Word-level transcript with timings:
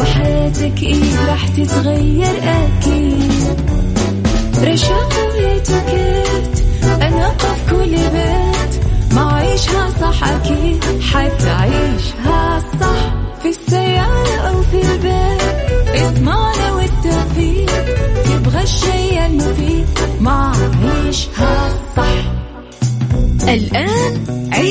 وحياتك 0.00 0.82
إيه 0.82 1.26
راح 1.28 1.48
تتغير 1.48 2.34
أكيد. 2.42 3.32
رشاق 4.64 5.12
ويتوكيت 5.34 6.64
أنا 7.02 7.28
في 7.38 7.70
كل 7.70 7.90
بيت. 7.96 8.84
ما 9.14 9.32
عيشها 9.32 9.90
صح 10.00 10.24
أكيد 10.28 10.84
حتعيشها 11.12 12.62
صح. 12.80 13.12
في 13.42 13.48
السيارة 13.48 14.36
أو 14.48 14.62
في 14.62 14.82
البيت 14.92 15.42
اسمعنا 15.94 16.72
والتوفيق. 16.72 17.70
تبغى 18.24 18.62
الشيء 18.62 19.26
المفيد 19.26 19.86
ما 20.20 20.52
عيشها 20.84 21.68
صح. 21.96 22.32
الآن 23.48 23.91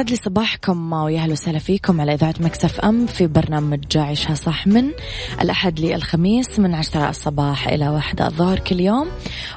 يسعد 0.00 0.10
لي 0.10 0.16
صباحكم 0.16 0.92
ويا 0.92 1.20
أهلا 1.20 1.32
وسهلا 1.32 1.58
فيكم 1.58 2.00
على 2.00 2.14
إذاعة 2.14 2.34
Mix 2.40 2.80
FM 2.80 3.06
في 3.06 3.26
برنامج 3.26 3.96
عيشها 3.96 4.34
صح 4.34 4.66
من 4.66 4.90
الأحد 5.40 5.80
للخميس 5.80 6.58
من 6.58 6.74
عشرة 6.74 7.08
الصباح 7.08 7.68
إلى 7.68 7.88
واحدة 7.88 8.26
الظهر 8.26 8.58
كل 8.58 8.80
يوم 8.80 9.08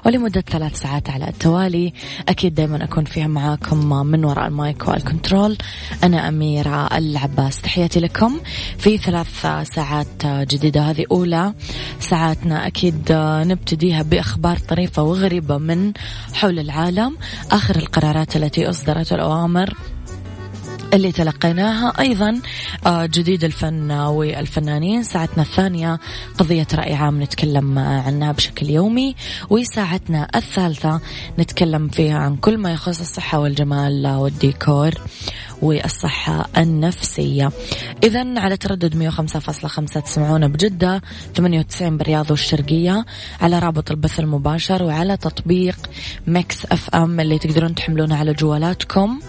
ولمدة 0.06 0.42
ثلاث 0.42 0.80
ساعات 0.80 1.10
على 1.10 1.28
التوالي. 1.28 1.94
أكيد 2.30 2.56
دائما 2.56 2.84
أكون 2.84 3.04
فيها 3.04 3.28
معاكم 3.28 4.06
من 4.08 4.26
وراء 4.26 4.48
ال 4.48 4.58
mic 4.58 4.88
وال 4.88 5.02
control. 5.02 5.58
أنا 6.04 6.28
أميرة 6.28 6.98
العباس 6.98 7.62
تحياتي 7.62 8.00
لكم 8.00 8.40
في 8.78 8.98
ثلاث 8.98 9.46
ساعات 9.64 10.26
جديدة. 10.26 10.82
هذه 10.82 11.06
أولى 11.12 11.54
ساعاتنا. 12.00 12.68
أكيد 12.68 13.12
نبتديها 13.48 14.02
بأخبار 14.02 14.58
طريفة 14.58 15.04
وغريبة 15.04 15.58
من 15.58 15.94
حول 16.34 16.60
العالم. 16.60 17.18
آخر 17.52 17.76
القرارات 17.76 18.36
التي 18.36 18.70
اصدرت 18.70 19.14
الأوامر 19.14 19.74
اللي 20.94 21.12
تلقيناها 21.12 21.94
أيضا 22.00 22.42
آه، 22.86 23.06
جديد 23.06 23.44
الفن 23.44 23.92
والفنانين 23.92 25.04
ساعتنا 25.04 25.44
الثانية 25.44 26.00
قضية 26.38 26.68
رأي 26.74 26.94
عام 26.94 27.24
نتكلم 27.24 27.80
عنها 27.80 28.32
بشكل 28.32 28.70
يومي 28.70 29.16
وساعتنا 29.50 30.28
الثالثة 30.36 31.02
نتكلم 31.40 31.88
فيها 31.88 32.18
عن 32.18 32.36
كل 32.36 32.58
ما 32.58 32.72
يخص 32.74 33.00
الصحة 33.00 33.40
والجمال 33.40 34.08
والديكور 34.08 34.92
والصحة 35.62 36.50
النفسية. 36.58 37.52
إذا 38.04 38.40
على 38.40 38.58
تردد 38.58 38.96
105.5 38.96 40.00
تسمعونا 40.02 40.48
بجدة 40.48 41.02
98 41.36 41.98
بالرياض 41.98 42.32
والشرقية 42.32 43.06
على 43.42 43.60
رابط 43.60 43.92
البث 43.92 44.20
المباشر 44.20 44.84
وعلى 44.84 45.18
تطبيق 45.18 45.78
Mix 46.28 46.66
FM 46.66 47.20
اللي 47.20 47.40
تقدرون 47.40 47.76
تحملونه 47.76 48.16
على 48.16 48.34
جوالاتكم. 48.34 49.20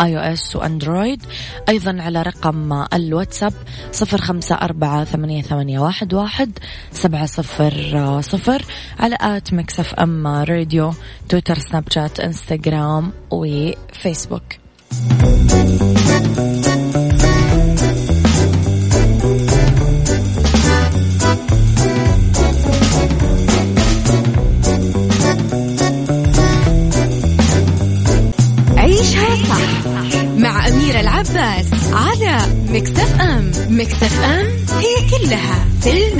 iOS 0.00 0.56
و 0.56 0.64
Android 0.64 1.22
أيضا 1.68 1.96
على 2.00 2.22
رقم 2.22 2.86
الواتساب 2.94 3.52
صفر 3.92 4.18
خمسة 4.18 4.54
أربعة 4.54 5.04
ثمانية, 5.04 5.42
ثمانية 5.42 5.78
واحد, 5.78 6.14
واحد 6.14 6.58
سبعة 6.92 7.26
صفر 7.26 8.20
صفر. 8.20 8.64
على 9.00 9.16
at 9.20 9.54
Mix 9.54 9.94
FM 9.94 10.26
Radio 10.26 10.94
تويتر 11.28 11.58
سناب 11.58 11.84
شات 11.90 12.20
إنستغرام 12.20 13.12
وفيسبوك 13.30 14.42
مكتف 33.74 34.20
أم 34.20 34.46
هي 34.70 35.10
كلها 35.10 35.66
في. 35.82 36.13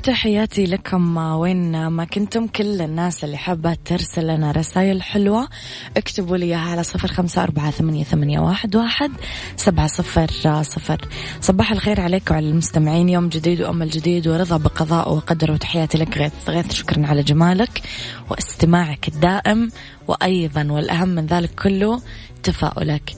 وتحياتي 0.00 0.64
لكم. 0.64 1.16
وين 1.16 1.86
ما 1.86 2.04
كنتم 2.04 2.46
كل 2.46 2.82
الناس 2.82 3.24
اللي 3.24 3.36
حابة 3.36 3.76
ترسل 3.84 4.26
لنا 4.26 4.52
رسائل 4.52 5.02
حلوة 5.02 5.48
اكتبوا 5.96 6.36
لي 6.36 6.46
إياها 6.46 6.70
على 6.70 6.82
صفر 6.82 7.08
خمسة 7.08 7.42
أربعة 7.42 7.70
ثمانية, 7.70 8.04
ثمانية 8.04 8.40
واحد, 8.40 8.76
واحد 8.76 9.10
سبعة 9.56 9.86
صفر 9.86 10.30
صفر. 10.62 11.08
صباح 11.40 11.72
الخير 11.72 12.00
عليكم 12.00 12.34
وعلى 12.34 12.48
المستمعين. 12.48 13.08
يوم 13.08 13.28
جديد 13.28 13.62
وأمل 13.62 13.90
جديد 13.90 14.28
ورضا 14.28 14.56
بقضاء 14.56 15.14
وقدر 15.14 15.52
وتحياتي 15.52 15.98
لك 15.98 16.18
غيث 16.18 16.48
غيث 16.48 16.72
شكرا 16.72 17.06
على 17.06 17.22
جمالك 17.22 17.82
واستماعك 18.30 19.08
الدائم. 19.08 19.70
وأيضا 20.08 20.68
والأهم 20.70 21.08
من 21.08 21.26
ذلك 21.26 21.50
كله 21.54 22.02
تفاؤلك. 22.42 23.12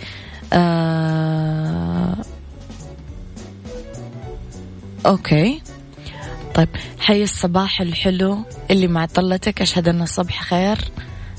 آه... 0.53 2.17
Okay. 5.07 5.63
طيب 6.55 6.69
حي 7.01 7.23
الصباح 7.23 7.81
الحلو. 7.81 8.45
اللي 8.71 8.87
مع 8.87 9.07
طلتك 9.07 9.63
أشهد 9.63 9.89
أن 9.89 10.03
الصبح 10.03 10.43
خير. 10.43 10.79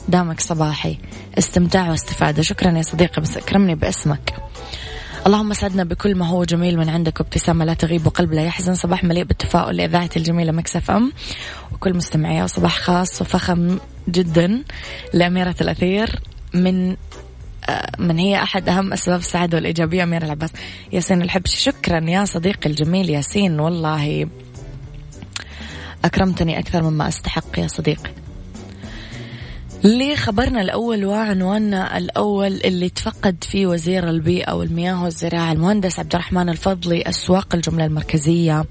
دامك 0.09 0.39
صباحي. 0.39 0.97
استمتاع 1.37 1.89
واستفادة. 1.89 2.41
شكرا 2.41 2.71
يا 2.77 2.81
صديقي 2.81 3.21
بس 3.21 3.37
أكرمني 3.37 3.75
باسمك. 3.75 4.33
اللهم 5.27 5.53
سعدنا 5.53 5.83
بكل 5.83 6.15
ما 6.15 6.27
هو 6.27 6.43
جميل 6.43 6.77
من 6.77 6.89
عندك 6.89 7.19
وابتسامة 7.19 7.65
لا 7.65 7.73
تغيب 7.73 8.07
وقلب 8.07 8.33
لا 8.33 8.43
يحزن. 8.43 8.75
صباح 8.75 9.03
مليء 9.03 9.23
بالتفاؤل 9.23 9.77
لإذاعة 9.77 10.09
الجميلة 10.17 10.51
Mix 10.51 10.91
FM. 10.91 11.11
وكل 11.73 11.93
مستمعيها 11.93 12.43
وصباح 12.43 12.77
خاص 12.77 13.21
وفخم 13.21 13.79
جدا 14.09 14.63
لأميرة 15.13 15.55
الأثير. 15.61 16.19
من 16.53 16.95
آه، 17.69 17.91
من 17.99 18.17
هي 18.17 18.43
أحد 18.43 18.69
أهم 18.69 18.93
أسباب 18.93 19.19
السعادة 19.19 19.57
والإيجابية 19.57 20.03
أميرة 20.03 20.25
العباس. 20.25 20.51
ياسين 20.93 21.21
الحبشي 21.21 21.57
شكرا 21.57 22.09
يا 22.09 22.25
صديقي 22.25 22.69
الجميل 22.69 23.09
ياسين 23.09 23.59
والله. 23.59 24.27
أكرمتني 26.05 26.59
أكثر 26.59 26.83
مما 26.83 27.07
أستحق 27.07 27.59
يا 27.59 27.67
صديقي. 27.67 28.11
لخبرنا 29.83 30.61
الأول 30.61 31.05
وعنواننا 31.05 31.97
الأول 31.97 32.61
اللي 32.65 32.89
تفقد 32.89 33.43
فيه 33.43 33.67
وزير 33.67 34.09
البيئة 34.09 34.53
والمياه 34.53 35.03
والزراعة 35.03 35.51
المهندس 35.51 35.99
عبد 35.99 36.15
الرحمن 36.15 36.49
الفضلي 36.49 37.01
أسواق 37.01 37.55
الجملة 37.55 37.85
المركزية. 37.85 38.59
آه، 38.59 38.65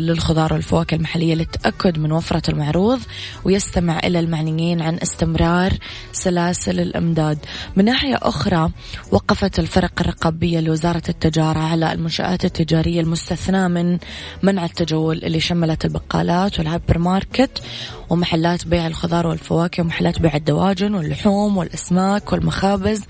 للخضار 0.00 0.52
والفواكه 0.52 0.94
المحلية 0.94 1.34
للتأكد 1.34 1.98
من 1.98 2.12
وفرة 2.12 2.42
المعروض 2.48 3.00
ويستمع 3.44 3.98
إلى 3.98 4.20
المعنيين 4.20 4.82
عن 4.82 4.98
استمرار 5.02 5.72
سلاسل 6.12 6.80
الإمداد. 6.80 7.38
من 7.76 7.84
ناحية 7.84 8.18
أخرى 8.22 8.70
وقفت 9.12 9.58
الفرق 9.58 10.00
الرقابية 10.00 10.60
لوزارة 10.60 11.02
التجارة 11.08 11.58
على 11.58 11.92
المنشآت 11.92 12.44
التجارية 12.44 13.00
المستثناة 13.00 13.68
من 13.68 13.98
منع 14.42 14.64
التجول 14.64 15.24
اللي 15.24 15.40
شملت 15.40 15.84
البقالات 15.84 16.58
والهايبر 16.58 16.98
ماركت 16.98 17.62
ومحلات 18.10 18.66
بيع 18.66 18.86
الخضار 18.86 19.26
والفواكه 19.26 19.82
ومحلات 19.82 20.20
بيع 20.20 20.36
الدواجن 20.36 20.94
واللحوم 20.94 21.56
والأسماك 21.56 22.32
والمخابز. 22.32 23.02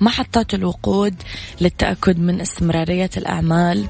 محطات 0.00 0.54
الوقود 0.54 1.14
للتأكد 1.60 2.18
من 2.18 2.40
استمرارية 2.40 3.10
الأعمال. 3.16 3.86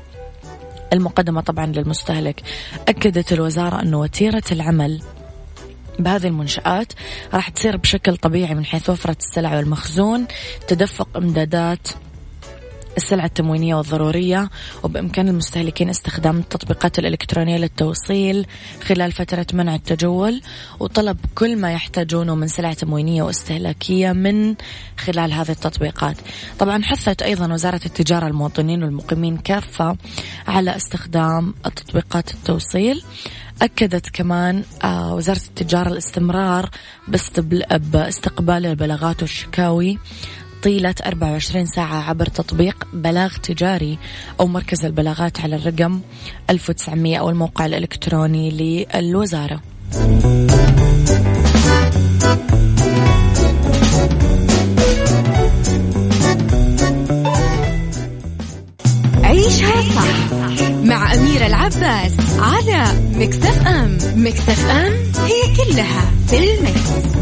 المقدمة 0.94 1.40
طبعا 1.40 1.66
للمستهلك. 1.66 2.42
أكدت 2.88 3.32
الوزارة 3.32 3.82
أن 3.82 3.94
وتيرة 3.94 4.42
العمل 4.52 5.02
بهذه 5.98 6.26
المنشآت 6.26 6.92
راح 7.34 7.48
تصير 7.48 7.76
بشكل 7.76 8.16
طبيعي 8.16 8.54
من 8.54 8.64
حيث 8.64 8.90
وفرة 8.90 9.16
السلع 9.20 9.56
والمخزون 9.56 10.26
تدفق 10.68 11.08
إمدادات 11.16 11.88
السلع 12.96 13.24
التموينية 13.24 13.74
والضرورية 13.74 14.50
وبإمكان 14.82 15.28
المستهلكين 15.28 15.88
استخدام 15.88 16.38
التطبيقات 16.38 16.98
الإلكترونية 16.98 17.56
للتوصيل 17.56 18.46
خلال 18.84 19.12
فترة 19.12 19.46
منع 19.52 19.74
التجول 19.74 20.42
وطلب 20.80 21.16
كل 21.34 21.56
ما 21.56 21.72
يحتاجونه 21.72 22.34
من 22.34 22.48
سلع 22.48 22.72
تموينية 22.72 23.22
واستهلاكية 23.22 24.12
من 24.12 24.54
خلال 24.98 25.32
هذه 25.32 25.50
التطبيقات. 25.50 26.16
طبعا 26.58 26.82
حثت 26.82 27.22
أيضا 27.22 27.52
وزارة 27.52 27.80
التجارة 27.86 28.26
المواطنين 28.26 28.84
والمقيمين 28.84 29.36
كافة 29.36 29.96
على 30.46 30.76
استخدام 30.76 31.54
تطبيقات 31.64 32.34
التوصيل 32.34 33.02
أكدت 33.62 34.08
كمان 34.08 34.62
آه، 34.84 35.14
وزارة 35.14 35.40
التجارة 35.48 35.88
الاستمرار 35.88 36.70
باستقبال 37.08 38.66
البلاغات 38.66 39.22
والشكاوي 39.22 39.98
طيلة 40.64 40.94
24 41.06 41.66
ساعة 41.66 42.08
عبر 42.08 42.26
تطبيق 42.26 42.88
بلاغ 42.92 43.36
تجاري 43.36 43.98
أو 44.40 44.46
مركز 44.46 44.84
البلاغات 44.84 45.40
على 45.40 45.56
الرقم 45.56 46.00
1900 46.50 47.16
أو 47.16 47.30
الموقع 47.30 47.66
الإلكتروني 47.66 48.50
للوزارة. 48.94 49.60
عيشها 59.22 59.82
صح 59.94 60.32
مع 60.84 61.14
أميرة 61.14 61.46
العباس 61.46 62.12
على 62.38 62.84
مكتف 63.14 63.66
أم 63.66 63.98
مكتف 64.16 64.70
أم 64.70 64.92
هي 65.24 65.56
كلها 65.56 66.10
في 66.26 66.38
المكس. 66.38 67.14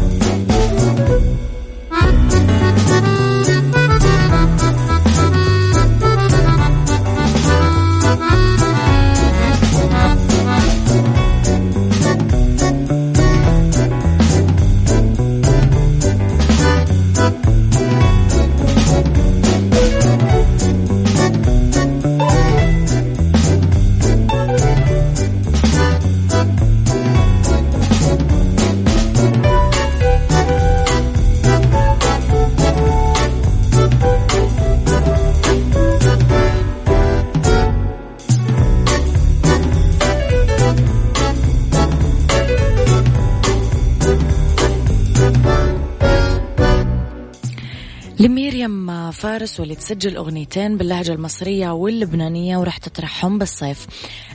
فارس 49.43 49.59
واللي 49.59 49.75
تسجل 49.75 50.15
أغنيتين 50.15 50.77
باللهجة 50.77 51.11
المصرية 51.11 51.69
واللبنانية 51.69 52.57
وراح 52.57 52.77
تطرحهم 52.77 53.37
بالصيف. 53.37 53.87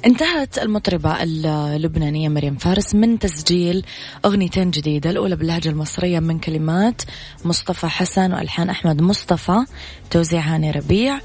انتهت 0.06 0.58
المطربة 0.58 1.22
اللبنانية 1.22 2.28
مريم 2.28 2.56
فارس 2.56 2.94
من 2.94 3.18
تسجيل 3.18 3.84
أغنيتين 4.24 4.70
جديدة 4.70 5.10
الأولى 5.10 5.36
باللهجة 5.36 5.68
المصرية 5.68 6.20
من 6.20 6.38
كلمات 6.38 7.02
مصطفى 7.44 7.86
حسن 7.86 8.32
وألحان 8.32 8.70
أحمد 8.70 9.02
مصطفى 9.02 9.64
توزيع 10.10 10.40
هاني 10.40 10.70
ربيع. 10.70 11.20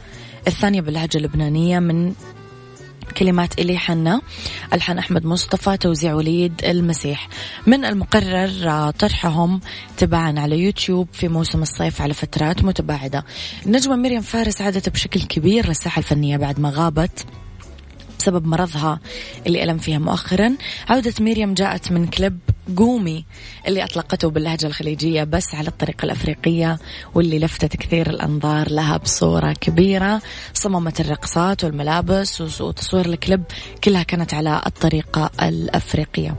الثانية 0.47 0.81
باللهجة 0.81 1.17
اللبنانية 1.17 1.79
من 1.79 2.13
كلمات 3.13 3.59
إلي 3.59 3.77
حنا. 3.77 4.21
ألحان 4.73 4.97
أحمد 4.97 5.25
مصطفى 5.25 5.77
توزيع 5.77 6.13
وليد 6.13 6.53
المسيح. 6.63 7.29
من 7.67 7.85
المقرر 7.85 8.91
طرحهم 8.91 9.61
تباعا 9.97 10.35
على 10.37 10.59
يوتيوب 10.59 11.07
في 11.13 11.27
موسم 11.27 11.61
الصيف 11.61 12.01
على 12.01 12.13
فترات 12.13 12.63
متباعدة. 12.63 13.25
النجمة 13.65 13.95
مريم 13.95 14.21
فارس 14.21 14.61
عادت 14.61 14.89
بشكل 14.89 15.21
كبير 15.21 15.67
للساحة 15.67 15.99
الفنية 15.99 16.37
بعد 16.37 16.59
ما 16.59 16.69
غابت. 16.69 17.25
بسبب 18.19 18.47
مرضها 18.47 18.99
اللي 19.47 19.63
ألم 19.63 19.77
فيها 19.77 19.99
مؤخرا. 19.99 20.55
عودة 20.89 21.13
مريم 21.19 21.53
جاءت 21.53 21.91
من 21.91 22.07
كليب 22.07 22.39
قومي 22.77 23.25
اللي 23.67 23.83
أطلقته 23.83 24.29
باللهجة 24.29 24.65
الخليجية 24.65 25.23
بس 25.23 25.55
على 25.55 25.67
الطريقة 25.67 26.05
الأفريقية 26.05 26.79
واللي 27.15 27.39
لفتت 27.39 27.75
كثير 27.75 28.09
الأنظار 28.09 28.71
لها 28.71 28.97
بصورة 28.97 29.53
كبيرة. 29.53 30.21
صممت 30.53 31.01
الرقصات 31.01 31.63
والملابس 31.63 32.41
وتصوير 32.61 33.05
الكليب 33.05 33.43
كلها 33.83 34.03
كانت 34.03 34.33
على 34.33 34.61
الطريقة 34.65 35.31
الأفريقية. 35.41 36.35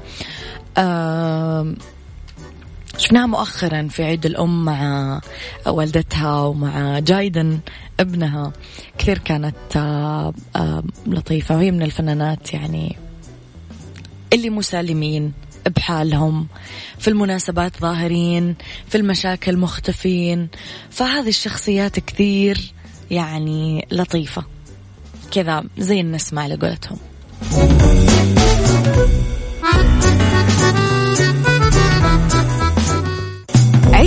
شفناها 2.98 3.26
مؤخرا 3.26 3.88
في 3.90 4.04
عيد 4.04 4.26
الأم 4.26 4.64
مع 4.64 5.20
والدتها 5.66 6.40
ومع 6.40 6.98
جايدن 6.98 7.58
ابنها. 8.00 8.52
كثير 8.98 9.18
كانت 9.18 9.76
آه، 9.76 10.34
آه، 10.56 10.84
لطيفة 11.06 11.56
وهي 11.56 11.70
من 11.70 11.82
الفنانات 11.82 12.54
يعني 12.54 12.96
اللي 14.32 14.50
مسالمين 14.50 15.32
بحالهم 15.76 16.46
في 16.98 17.08
المناسبات 17.08 17.80
ظاهرين 17.80 18.54
في 18.88 18.98
المشاكل 18.98 19.56
مختفين. 19.56 20.48
فهذه 20.90 21.28
الشخصيات 21.28 22.00
كثير 22.00 22.72
يعني 23.10 23.86
لطيفة. 23.92 24.44
كذا 25.30 25.64
زي 25.78 26.00
النسمة 26.00 26.42
على 26.42 26.56
قولتهم 26.56 26.98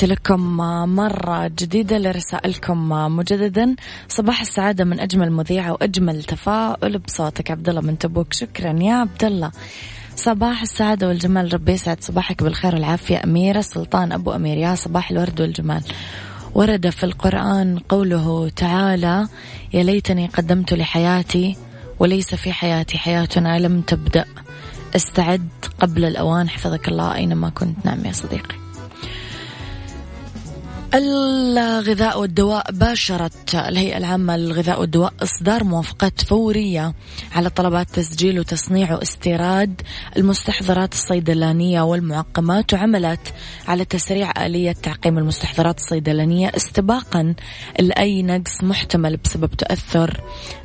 تحياتي 0.00 0.14
لكم 0.14 0.56
مرة 0.96 1.48
جديدة 1.48 1.98
لرسائلكم 1.98 2.88
مجددا. 3.16 3.76
صباح 4.08 4.40
السعادة 4.40 4.84
من 4.84 5.00
أجمل 5.00 5.32
مذيعة 5.32 5.72
وأجمل 5.72 6.24
تفاؤل 6.24 6.98
بصوتك 6.98 7.50
عبد 7.50 7.68
الله 7.68 7.80
من 7.80 7.98
تبوك. 7.98 8.32
شكرا 8.32 8.78
يا 8.82 8.94
عبد 8.94 9.24
الله. 9.24 9.50
صباح 10.16 10.62
السعادة 10.62 11.08
والجمال 11.08 11.54
ربي 11.54 11.72
يسعد 11.72 12.02
صباحك 12.02 12.42
بالخير 12.42 12.74
والعافية. 12.74 13.20
أميرة 13.24 13.60
سلطان 13.60 14.12
أبو 14.12 14.32
أمير 14.32 14.58
يا 14.58 14.74
صباح 14.74 15.10
الورد 15.10 15.40
والجمال. 15.40 15.82
ورد 16.54 16.90
في 16.90 17.04
القرآن 17.04 17.78
قوله 17.78 18.48
تعالى 18.48 19.28
يا 19.72 19.82
ليتني 19.82 20.26
قدمت 20.26 20.74
لحياتي 20.74 21.56
وليس 21.98 22.34
في 22.34 22.52
حياتي 22.52 22.98
حياتنا 22.98 23.58
لم 23.58 23.80
تبدأ. 23.80 24.24
استعد 24.96 25.48
قبل 25.80 26.04
الأوان 26.04 26.48
حفظك 26.48 26.88
الله 26.88 27.14
أينما 27.14 27.50
كنت. 27.50 27.86
نعم 27.86 28.04
يا 28.04 28.12
صديقي. 28.12 28.59
الغذاء 30.94 32.20
والدواء 32.20 32.72
باشرت 32.72 33.54
الهيئة 33.54 33.96
العامة 33.96 34.36
للغذاء 34.36 34.80
والدواء 34.80 35.12
إصدار 35.22 35.64
موافقات 35.64 36.20
فورية 36.20 36.94
على 37.32 37.50
طلبات 37.50 37.90
تسجيل 37.90 38.40
وتصنيع 38.40 38.94
واستيراد 38.94 39.82
المستحضرات 40.16 40.92
الصيدلانية 40.92 41.80
والمعقمات 41.80 42.74
وعملت 42.74 43.34
على 43.68 43.84
تسريع 43.84 44.46
آلية 44.46 44.72
تعقيم 44.72 45.18
المستحضرات 45.18 45.78
الصيدلانية 45.78 46.52
استباقا 46.56 47.34
لأي 47.80 48.22
نقص 48.22 48.64
محتمل 48.64 49.16
بسبب 49.16 49.50
تأثر 49.50 50.20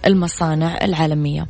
المصانع 0.06 0.78
العالمية. 0.82 1.48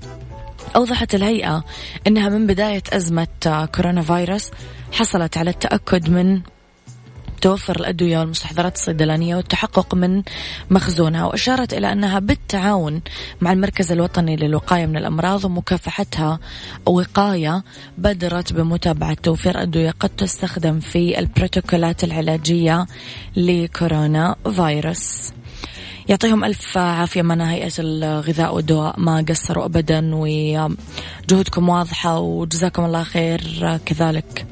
أوضحت 0.75 1.15
الهيئة 1.15 1.63
أنها 2.08 2.29
من 2.29 2.48
بداية 2.48 2.84
أزمة 2.94 3.27
كورونا 3.75 4.01
فيروس 4.01 4.51
حصلت 4.91 5.38
على 5.38 5.50
التأكد 5.50 6.10
من 6.10 6.41
توفر 7.46 7.75
الأدوية 7.75 8.20
والمستحضرات 8.20 8.75
الصيدلانية 8.75 9.36
والتحقق 9.36 9.96
من 9.96 10.24
مخزونها 10.70 11.25
وأشارت 11.25 11.74
إلى 11.74 11.92
أنها 11.92 12.20
بالتعاون 12.20 13.02
مع 13.42 13.52
المركز 13.52 13.92
الوطني 13.92 14.36
للوقاية 14.36 14.86
من 14.86 14.98
الأمراض 14.98 15.46
ومكافحتها 15.46 16.40
وقاية 16.86 17.64
بدرت 17.98 18.54
بمتابعة 18.54 19.14
توفير 19.24 19.62
أدوية 19.62 19.92
قد 19.92 20.10
تستخدم 20.10 20.80
في 20.80 21.20
البروتوكولات 21.20 22.04
العلاجية 22.04 22.86
لكورونا 23.36 24.36
فيروس. 24.56 25.34
يعطيهم 26.10 26.44
ألف 26.44 26.78
عافية 26.78 27.22
من 27.22 27.42
هيئة 27.42 27.74
الغذاء 27.80 28.56
والدواء 28.56 29.00
ما 29.00 29.25
قصروا 29.30 29.66
أبدا 29.66 30.16
وجهودكم 30.16 31.70
واضحة 31.70 32.20
وجزاكم 32.20 32.86
الله 32.86 33.04
خير. 33.04 33.78
كذلك 33.86 34.46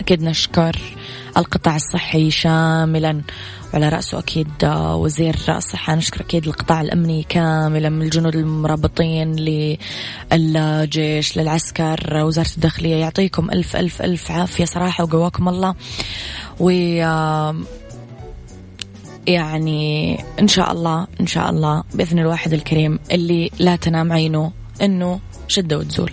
أكيد 0.00 0.22
نشكر 0.22 0.76
القطاع 1.38 1.76
الصحي 1.76 2.30
شاملا. 2.30 3.20
وعلى 3.72 3.88
رأسه 3.88 4.18
أكيد 4.18 4.48
وزير 4.74 5.36
الصحة 5.48 5.94
نشكر 5.94 6.20
أكيد 6.20 6.46
القطاع 6.46 6.80
الأمني 6.80 7.22
كاملا 7.28 7.88
من 7.88 8.02
الجنود 8.02 8.36
المرابطين 8.36 9.36
للجيش 10.32 11.38
للعسكر 11.38 12.24
وزارة 12.24 12.48
الداخلية. 12.56 12.96
يعطيكم 12.96 13.50
ألف 13.50 13.76
ألف 13.76 14.02
ألف 14.02 14.30
عافية 14.30 14.64
صراحة 14.64 15.04
وقواكم 15.04 15.48
الله. 15.48 15.74
و 16.60 16.70
يعني 19.26 20.18
إن 20.40 20.48
شاء 20.48 20.72
الله 20.72 21.06
إن 21.20 21.26
شاء 21.26 21.50
الله 21.50 21.82
بإذن 21.94 22.18
الواحد 22.18 22.52
الكريم 22.52 22.98
اللي 23.10 23.50
لا 23.58 23.76
تنام 23.76 24.12
عينه 24.12 24.52
إنه 24.82 25.20
شدة 25.48 25.78
وتزول. 25.78 26.12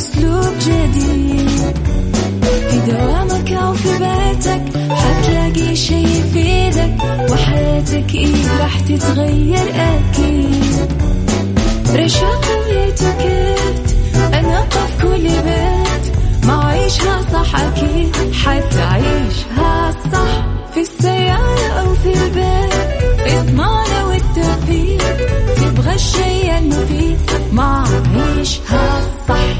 حياة 0.00 0.10
بأسلوب 0.10 0.58
جديد. 0.60 1.76
في 2.70 2.78
دوامك 2.90 3.52
أو 3.52 3.74
في 3.74 3.88
بيتك 3.88 4.62
حتلاقي 4.90 5.76
شي 5.76 6.02
يفيدك 6.02 6.94
وحياتك 7.30 8.14
إيه 8.14 8.58
راح 8.60 8.80
تتغير 8.80 9.74
أكيد. 9.74 10.92
رشاق 11.94 12.44
ويتوكيت 12.66 13.94
أنا 14.34 14.66
في 14.70 15.02
كل 15.02 15.22
بيت. 15.28 16.16
ما 16.46 16.64
عيشها 16.64 17.20
صح 17.32 17.60
أكيد 17.60 18.16
حتعيشها 18.34 19.90
صح. 20.12 20.44
في 20.74 20.80
السيارة 20.80 21.66
أو 21.80 21.94
في 21.94 22.12
البيت 22.12 22.74
إضمعنا 23.36 24.04
والتوفيق. 24.04 25.02
تبغى 25.56 25.94
الشيء 25.94 26.58
المفيد 26.58 27.18
ما 27.52 27.84
عيشها 28.14 29.00
صح. 29.28 29.59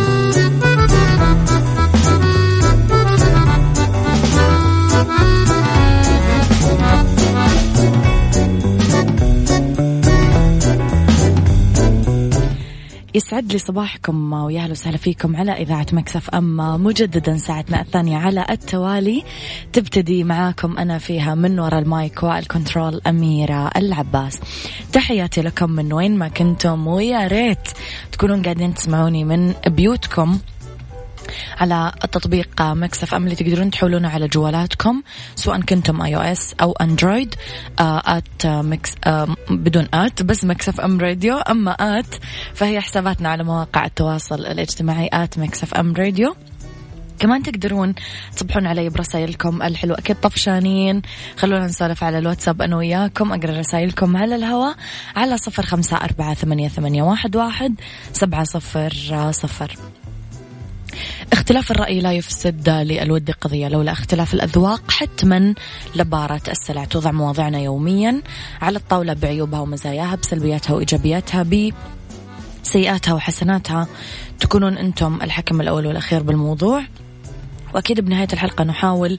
يسعد 13.15 13.51
لي 13.51 13.57
صباحكم 13.57 14.33
ويا 14.33 14.61
أهلا 14.61 14.71
وسهلا 14.71 14.97
فيكم 14.97 15.35
على 15.35 15.51
إذاعة 15.51 15.85
Mix 15.93 16.29
FM 16.29 16.83
مجددا 16.83 17.37
ساعتنا 17.37 17.81
الثانية 17.81 18.17
على 18.17 18.45
التوالي. 18.49 19.23
تبتدي 19.73 20.23
معاكم 20.23 20.77
أنا 20.77 20.97
فيها 20.97 21.35
من 21.35 21.59
وراء 21.59 21.79
ال 21.79 21.90
mic 21.90 22.23
وال 22.23 22.40
control 22.40 23.01
أميرة 23.07 23.71
العباس. 23.77 24.39
تحياتي 24.93 25.41
لكم 25.41 25.71
من 25.71 25.93
وين 25.93 26.17
ما 26.17 26.27
كنتم 26.27 26.87
ويا 26.87 27.27
ريت 27.27 27.67
تكونون 28.11 28.43
قاعدين 28.43 28.73
تسمعوني 28.73 29.23
من 29.23 29.53
بيوتكم. 29.67 30.39
على 31.57 31.91
التطبيق 32.03 32.61
Mix 32.61 33.13
FM 33.13 33.23
اللي 33.23 33.35
تقدرون 33.35 33.71
تحملونه 33.71 34.09
على 34.09 34.27
جوالاتكم 34.27 35.01
سواء 35.35 35.61
كنتم 35.61 36.01
اي 36.01 36.15
أو 36.15 36.21
اس 36.21 36.55
أو 36.61 36.71
اندرويد 36.71 37.35
ات 37.79 38.45
مكس 38.45 38.95
آه 39.05 39.27
بدون 39.49 39.87
at 39.93 40.21
بس 40.21 40.45
Mix 40.45 40.81
FM 40.81 40.99
Radio 40.99 41.37
أما 41.37 41.71
at 41.71 42.15
فهي 42.53 42.81
حساباتنا 42.81 43.29
على 43.29 43.43
مواقع 43.43 43.85
التواصل 43.85 44.35
الاجتماعي 44.35 45.09
ات 45.13 45.39
مكسف 45.39 45.73
أم 45.73 45.93
راديو. 45.93 46.35
كمان 47.19 47.43
تقدرون 47.43 47.95
تصبحون 48.35 48.67
علي 48.67 48.89
برسائلكم 48.89 49.61
الحلوة. 49.61 49.97
أكيد 49.97 50.15
طفشانين. 50.15 51.01
خلونا 51.37 51.65
نسولف 51.65 52.03
على 52.03 52.17
الواتساب 52.17 52.61
أنا 52.61 52.77
وياكم 52.77 53.33
أقرأ 53.33 53.59
رسائلكم 53.59 54.17
على 54.17 54.35
الهواء 54.35 54.75
على 55.15 55.37
صفر 55.37 55.65
خمسة 55.65 55.97
أربعة 55.97 56.33
ثمانية, 56.33 57.03
واحد 57.03 57.75
سبعة 58.13 58.43
صفر 58.43 58.93
صفر. 59.31 59.77
اختلاف 61.33 61.71
الرأي 61.71 61.99
لا 61.99 62.13
يفسد 62.13 62.69
للود 62.69 63.31
قضية 63.31 63.67
لولا 63.67 63.91
اختلاف 63.91 64.33
الأذواق 64.33 64.91
حتما 64.91 65.53
لبارة 65.95 66.41
السلع. 66.47 66.85
توضع 66.85 67.11
مواضعنا 67.11 67.59
يوميا 67.59 68.21
على 68.61 68.77
الطاولة 68.77 69.13
بعيوبها 69.13 69.59
ومزاياها 69.59 70.15
بسلبياتها 70.15 70.73
وإيجابياتها 70.73 71.45
بسيئاتها 72.63 73.13
وحسناتها. 73.13 73.87
تكونون 74.39 74.77
أنتم 74.77 75.19
الحكم 75.21 75.61
الأول 75.61 75.87
والأخير 75.87 76.23
بالموضوع. 76.23 76.83
وأكيد 77.73 77.99
بنهاية 77.99 78.27
الحلقة 78.33 78.63
نحاول 78.63 79.17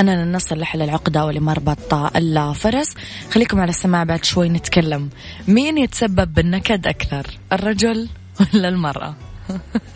أننا 0.00 0.24
نصل 0.24 0.58
لحل 0.58 0.82
العقدة 0.82 1.24
ولمربط 1.24 1.94
الفرس 1.94 2.94
خليكم 3.30 3.60
على 3.60 3.70
السماع 3.70 4.04
بعد 4.04 4.24
شوي 4.24 4.48
نتكلم. 4.48 5.10
مين 5.48 5.78
يتسبب 5.78 6.34
بالنكد 6.34 6.86
أكثر 6.86 7.26
الرجل 7.52 8.08
ولا 8.54 8.68
المرأة؟ 8.68 9.14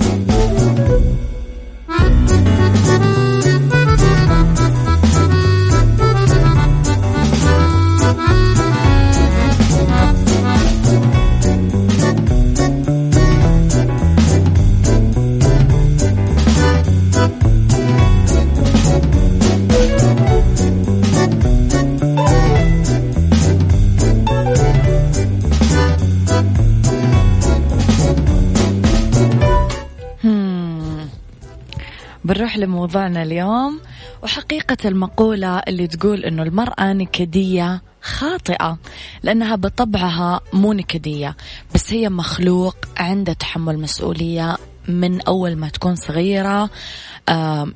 لموضوعنا 32.61 33.23
اليوم 33.23 33.79
وحقيقة 34.23 34.77
المقولة 34.85 35.59
اللي 35.59 35.87
تقول 35.87 36.25
إنه 36.25 36.43
المرأة 36.43 36.93
نكدية 36.93 37.81
خاطئة 38.01 38.77
لأنها 39.23 39.55
بطبعها 39.55 40.39
مو 40.53 40.73
نكدية 40.73 41.35
بس 41.75 41.93
هي 41.93 42.09
مخلوق 42.09 42.75
عنده 42.97 43.33
تحمل 43.33 43.79
مسؤولية 43.79 44.57
من 44.87 45.21
أول 45.21 45.55
ما 45.55 45.69
تكون 45.69 45.95
صغيرة. 45.95 46.69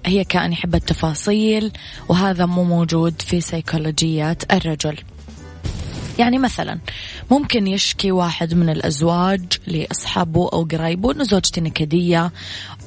هي 0.06 0.24
كائن 0.30 0.52
يحب 0.52 0.76
التفاصيل 0.76 1.72
وهذا 2.10 2.46
مو 2.46 2.64
موجود 2.64 3.22
في 3.22 3.42
سيكولوجيات 3.42 4.54
الرجل. 4.54 4.98
يعني 6.20 6.38
مثلا 6.38 6.80
ممكن 7.32 7.68
يشكي 7.68 8.12
واحد 8.12 8.54
من 8.54 8.70
الأزواج 8.70 9.46
لأصحابه 9.68 10.50
أو 10.54 10.64
قرايبه 10.72 11.12
أنه 11.12 11.24
زوجتي 11.24 11.62
نكدية 11.62 12.32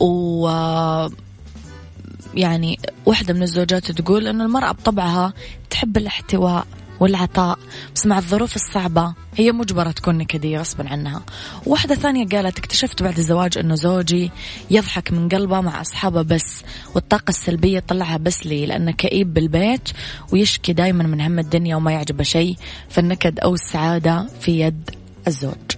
و 0.00 0.48
يعني 2.34 2.78
واحدة 3.06 3.34
من 3.34 3.42
الزوجات 3.42 3.92
تقول 3.92 4.26
أنه 4.28 4.44
المرأة 4.44 4.72
بطبعها 4.72 5.32
تحب 5.70 5.96
الاحتواء 5.96 6.66
والعطاء 7.00 7.58
بس 7.94 8.06
مع 8.06 8.18
الظروف 8.18 8.56
الصعبة 8.56 9.14
هي 9.36 9.52
مجبرة 9.52 9.90
تكون 9.90 10.18
نكدية 10.18 10.58
غصبا 10.58 10.88
عنها. 10.88 11.22
واحدة 11.66 11.94
ثانية 11.94 12.26
قالت 12.26 12.58
اكتشفت 12.58 13.02
بعد 13.02 13.18
الزواج 13.18 13.58
أنه 13.58 13.74
زوجي 13.74 14.30
يضحك 14.70 15.12
من 15.12 15.28
قلبه 15.28 15.60
مع 15.60 15.80
أصحابه 15.80 16.22
بس 16.22 16.64
والطاقة 16.94 17.30
السلبية 17.30 17.80
طلعها 17.80 18.16
بس 18.16 18.46
لي 18.46 18.66
لأنه 18.66 18.90
كئيب 18.90 19.34
بالبيت 19.34 19.88
ويشكي 20.32 20.72
دايما 20.72 21.04
من 21.04 21.20
هم 21.20 21.38
الدنيا 21.38 21.76
وما 21.76 21.92
يعجبه 21.92 22.24
شيء 22.24 22.56
فالنكد 22.88 23.40
أو 23.40 23.54
السعادة 23.54 24.26
في 24.40 24.60
يد 24.60 24.90
الزوج. 25.26 25.77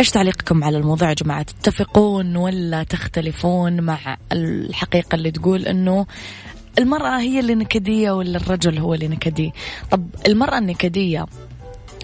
إيش 0.00 0.10
تعليقكم 0.10 0.64
على 0.64 0.78
الموضوع 0.78 1.08
يا 1.08 1.14
جماعة؟ 1.14 1.42
تتفقون 1.42 2.36
ولا 2.36 2.82
تختلفون 2.82 3.80
مع 3.80 4.16
الحقيقة 4.32 5.14
اللي 5.14 5.30
تقول 5.30 5.66
إنه 5.66 6.06
المرأة 6.78 7.20
هي 7.20 7.40
اللي 7.40 7.54
نكدية 7.54 8.10
ولا 8.10 8.36
الرجل 8.36 8.78
هو 8.78 8.94
اللي 8.94 9.08
نكدي؟ 9.08 9.52
طب 9.90 10.06
المرأة 10.26 10.58
النكدية 10.58 11.26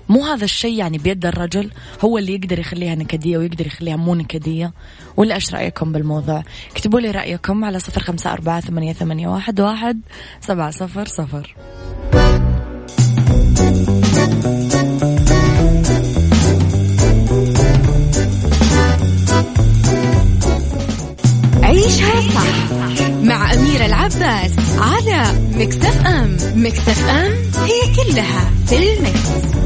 مو 0.09 0.25
هذا 0.25 0.45
الشيء 0.45 0.79
يعني 0.79 0.99
بيد 0.99 1.27
الرجل 1.27 1.71
هو 2.05 2.19
اللي 2.19 2.35
يقدر 2.35 2.59
يخليها 2.59 2.95
نكدية 2.95 3.39
ويقدر 3.39 3.67
يخليها 3.67 3.97
مو 3.97 4.15
نكدية؟ 4.15 4.73
ولا 5.17 5.35
إيش 5.35 5.55
رأيكم 5.55 5.93
بالموضوع؟ 5.93 6.43
اكتبوا 6.73 7.01
لي 7.01 7.11
رأيكم 7.11 7.65
على 7.65 7.79
صفر 7.79 8.01
خمسة 8.01 8.33
أربعة 8.33 8.61
ثمانية, 8.61 9.29
واحد 9.29 10.01
سبعة 10.41 10.71
صفر 10.71 11.07
صفر. 11.07 11.57
مكتف 25.57 26.07
أم 26.07 26.37
مكتف 26.55 27.09
أم 27.09 27.33
هي 27.65 27.95
كلها 27.97 28.51
في 28.67 28.77
المكس. 28.77 29.57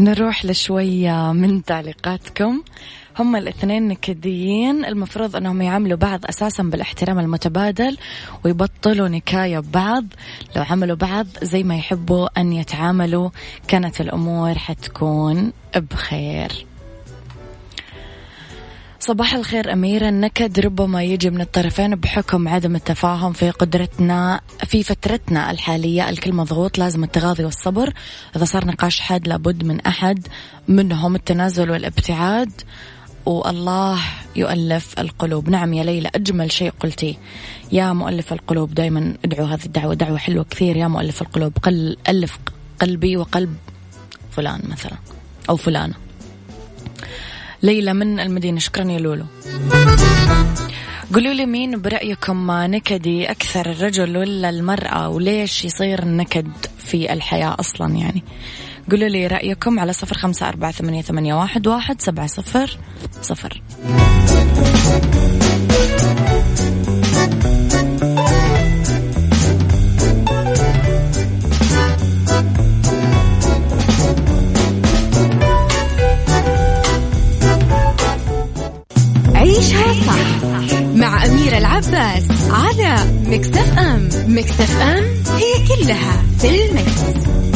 نروح 0.00 0.44
لشوية 0.44 1.32
من 1.32 1.64
تعليقاتكم 1.64 2.62
هم 3.18 3.36
الاثنين 3.36 3.88
نكديين. 3.88 4.84
المفروض 4.84 5.36
أنهم 5.36 5.62
يعاملوا 5.62 5.98
بعض 5.98 6.20
أساسا 6.26 6.62
بالاحترام 6.62 7.18
المتبادل 7.18 7.96
ويبطلوا 8.44 9.08
نكاية 9.08 9.58
ببعض 9.58 10.04
لو 10.56 10.62
عملوا 10.62 10.96
بعض 10.96 11.26
زي 11.42 11.62
ما 11.62 11.76
يحبوا 11.76 12.40
أن 12.40 12.52
يتعاملوا 12.52 13.30
كانت 13.68 14.00
الأمور 14.00 14.54
حتكون 14.54 15.52
بخير. 15.76 16.66
صباح 19.00 19.34
الخير 19.34 19.72
أميرة 19.72 20.08
النكد. 20.08 20.60
ربما 20.60 21.02
يجي 21.02 21.30
من 21.30 21.40
الطرفين 21.40 21.94
بحكم 21.94 22.48
عدم 22.48 22.76
التفاهم 22.76 23.32
في 23.32 23.50
قدرتنا 23.50 24.40
في 24.64 24.82
فترتنا 24.82 25.50
الحالية. 25.50 26.08
الكل 26.08 26.32
مضغوط 26.32 26.78
لازم 26.78 27.04
التغاضي 27.04 27.44
والصبر. 27.44 27.92
إذا 28.36 28.44
صار 28.44 28.66
نقاش 28.66 29.00
حاد 29.00 29.28
لابد 29.28 29.64
من 29.64 29.80
أحد 29.80 30.26
منهم 30.68 31.14
التنازل 31.14 31.70
والابتعاد. 31.70 32.52
والله 33.26 33.98
يؤلف 34.36 34.98
القلوب. 34.98 35.48
نعم 35.48 35.74
يا 35.74 35.84
ليلى 35.84 36.10
أجمل 36.14 36.52
شيء 36.52 36.72
قلتي. 36.80 37.18
يا 37.72 37.92
مؤلف 37.92 38.32
القلوب 38.32 38.74
دائما 38.74 39.14
ادعوا 39.24 39.46
هذه 39.46 39.64
الدعوة 39.64 39.94
دعوة 39.94 40.18
حلوة 40.18 40.44
كثير. 40.50 40.76
يا 40.76 40.88
مؤلف 40.88 41.22
القلوب 41.22 41.52
قل 41.62 41.96
ألف 42.08 42.38
قلبي 42.80 43.16
وقلب 43.16 43.56
فلان 44.30 44.60
مثلا 44.68 44.96
أو 45.48 45.56
فلانة. 45.56 45.94
ليلى 47.62 47.94
من 47.94 48.20
المدينة 48.20 48.58
شكرا 48.58 48.84
يا 48.90 48.98
لولو. 48.98 49.26
قولوا 51.14 51.32
لي 51.32 51.46
مين 51.46 51.80
برأيكم 51.82 52.50
نكدي 52.50 53.30
أكثر 53.30 53.70
الرجل 53.70 54.16
ولا 54.16 54.50
المرأة؟ 54.50 55.08
وليش 55.08 55.64
يصير 55.64 56.02
النكد 56.02 56.48
في 56.78 57.12
الحياة 57.12 57.56
أصلا 57.60 57.94
يعني؟ 57.94 58.22
قولوا 58.90 59.08
لي 59.08 59.26
رأيكم 59.26 59.78
على 59.78 59.92
صفر 59.92 60.16
خمسة 60.16 60.48
أربعة 60.48 60.72
ثمانية, 60.72 61.02
ثمانية 61.02 61.34
واحد, 61.34 61.66
واحد 61.66 62.00
سبعة 62.00 62.26
صفر 62.26 62.78
صفر 63.22 63.62
عيشها 79.34 79.92
صح 79.92 80.46
مع 80.94 81.26
أميرة 81.26 81.58
العباس 81.58 82.24
على 82.50 82.96
مكتف 83.26 83.78
أم 83.78 84.08
مكتف 84.26 84.80
أم 84.80 85.04
هي 85.36 85.66
كلها 85.68 86.22
في 86.38 86.64
المكس. 86.64 87.55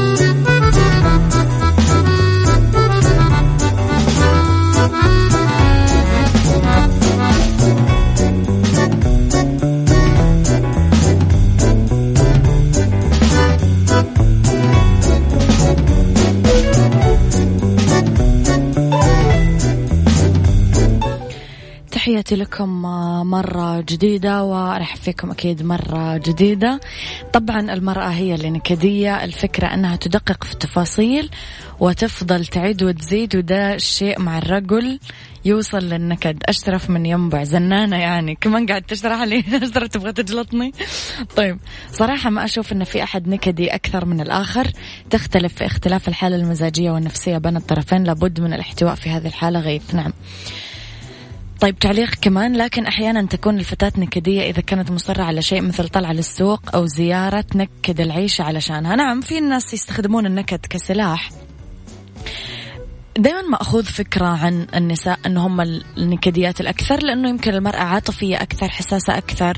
تحياتي 22.31 22.51
لكم 22.51 22.81
مرة 23.31 23.81
جديدة 23.81 24.43
وأرحب 24.43 24.97
فيكم 24.97 25.31
أكيد 25.31 25.63
مرة 25.63 26.17
جديدة. 26.17 26.79
طبعا 27.33 27.73
المرأة 27.73 28.09
هي 28.09 28.35
اللي 28.35 28.49
نكدية 28.49 29.23
الفكرة 29.23 29.67
أنها 29.67 29.95
تدقق 29.95 30.43
في 30.43 30.53
التفاصيل 30.53 31.29
وتفضل 31.79 32.45
تعيد 32.45 32.83
وتزيد 32.83 33.35
وده 33.35 33.75
الشيء 33.75 34.19
مع 34.19 34.37
الرجل 34.37 34.99
يوصل 35.45 35.77
للنكد. 35.77 36.43
أشرف 36.45 36.89
من 36.89 37.05
ينبع 37.05 37.43
زنانة 37.43 37.97
يعني. 37.97 38.35
كمان 38.35 38.65
قاعد 38.65 38.81
تشرح 38.81 39.21
لي. 39.21 39.39
أشرف 39.63 39.87
تبغى 39.87 40.13
تجلطني؟ 40.13 40.71
طيب 41.35 41.57
صراحة 41.91 42.29
ما 42.29 42.45
أشوف 42.45 42.71
أن 42.73 42.83
في 42.83 43.03
أحد 43.03 43.27
نكدي 43.27 43.75
أكثر 43.75 44.05
من 44.05 44.21
الآخر. 44.21 44.67
تختلف 45.09 45.53
في 45.53 45.65
اختلاف 45.65 46.07
الحالة 46.07 46.35
المزاجية 46.35 46.91
والنفسية 46.91 47.37
بين 47.37 47.57
الطرفين. 47.57 48.03
لابد 48.03 48.41
من 48.41 48.53
الاحتواء 48.53 48.95
في 48.95 49.09
هذه 49.09 49.27
الحالة 49.27 49.59
غيث. 49.59 49.95
نعم. 49.95 50.13
طيب 51.61 51.79
تعليق 51.79 52.15
كمان 52.21 52.55
لكن 52.55 52.85
أحيانا 52.85 53.25
تكون 53.25 53.59
الفتاة 53.59 53.91
نكدية 53.97 54.41
إذا 54.49 54.61
كانت 54.61 54.91
مصرة 54.91 55.23
على 55.23 55.41
شيء 55.41 55.61
مثل 55.61 55.89
طلعة 55.89 56.13
للسوق 56.13 56.75
أو 56.75 56.85
زيارة 56.85 57.41
تنكد 57.41 58.01
العيشة 58.01 58.43
علشانها. 58.43 58.95
نعم 58.95 59.21
في 59.21 59.37
الناس 59.37 59.73
يستخدمون 59.73 60.25
النكد 60.25 60.59
كسلاح. 60.69 61.29
دائما 63.17 63.41
ما 63.41 63.61
أخذ 63.61 63.83
فكرة 63.83 64.25
عن 64.25 64.67
النساء 64.75 65.19
أنه 65.25 65.47
هم 65.47 65.61
النكديات 65.97 66.61
الأكثر 66.61 67.03
لأنه 67.03 67.29
يمكن 67.29 67.53
المرأة 67.53 67.79
عاطفية 67.79 68.41
أكثر 68.41 68.69
حساسة 68.69 69.17
أكثر 69.17 69.57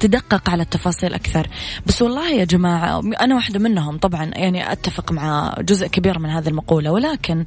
تدقق 0.00 0.50
على 0.50 0.62
التفاصيل 0.62 1.14
أكثر. 1.14 1.48
بس 1.86 2.02
والله 2.02 2.30
يا 2.30 2.44
جماعة 2.44 3.02
أنا 3.20 3.34
واحدة 3.34 3.58
منهم 3.58 3.98
طبعا 3.98 4.24
يعني 4.24 4.72
أتفق 4.72 5.12
مع 5.12 5.54
جزء 5.60 5.86
كبير 5.86 6.18
من 6.18 6.30
هذه 6.30 6.48
المقولة 6.48 6.92
ولكن 6.92 7.44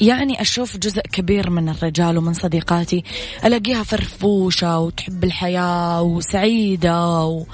يعني 0.00 0.40
أشوف 0.40 0.76
جزء 0.76 1.02
كبير 1.02 1.50
من 1.50 1.68
الرجال 1.68 2.18
ومن 2.18 2.32
صديقاتي 2.32 3.04
ألاقيها 3.44 3.82
فرفوشة 3.82 4.78
وتحب 4.78 5.24
الحياة 5.24 6.02
وسعيدة 6.02 7.24
و... 7.24 7.44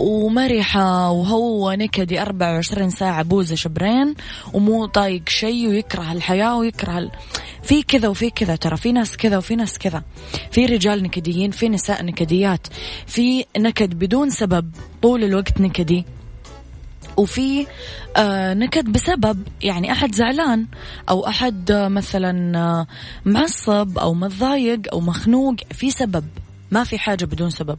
ومرحة 0.00 1.10
وهو 1.10 1.72
نكدي 1.72 2.22
24 2.22 2.90
ساعة 2.90 3.22
بوزة 3.22 3.54
شبرين 3.54 4.14
ومو 4.52 4.86
طايق 4.86 5.28
شيء 5.28 5.68
ويكره 5.68 6.12
الحياة 6.12 6.56
ويكره 6.56 6.98
ال... 6.98 7.10
في 7.62 7.82
كذا 7.82 8.08
وفي 8.08 8.30
كذا 8.30 8.56
ترى 8.56 8.76
في 8.76 8.92
ناس 8.92 9.16
كذا 9.16 9.36
وفي 9.38 9.56
ناس 9.56 9.78
كذا. 9.78 10.02
في 10.50 10.66
رجال 10.66 11.02
نكديين 11.02 11.50
في 11.50 11.68
نساء 11.68 12.04
نكديات 12.04 12.66
في 13.06 13.44
نكد 13.58 13.98
بدون 13.98 14.30
سبب 14.30 14.70
طول 15.02 15.24
الوقت 15.24 15.60
نكدي. 15.60 16.04
وفي 17.16 17.66
آه 18.16 18.54
نكد 18.54 18.92
بسبب 18.92 19.42
يعني 19.62 19.92
أحد 19.92 20.14
زعلان 20.14 20.66
أو 21.08 21.26
أحد 21.26 21.70
آه 21.70 21.88
مثلا 21.88 22.58
آه 22.58 22.86
معصب 23.24 23.98
أو 23.98 24.14
متضايق 24.14 24.80
أو 24.92 25.00
مخنوق 25.00 25.54
في 25.72 25.90
سبب. 25.90 26.24
ما 26.70 26.84
في 26.84 26.98
حاجة 26.98 27.24
بدون 27.24 27.50
سبب. 27.50 27.78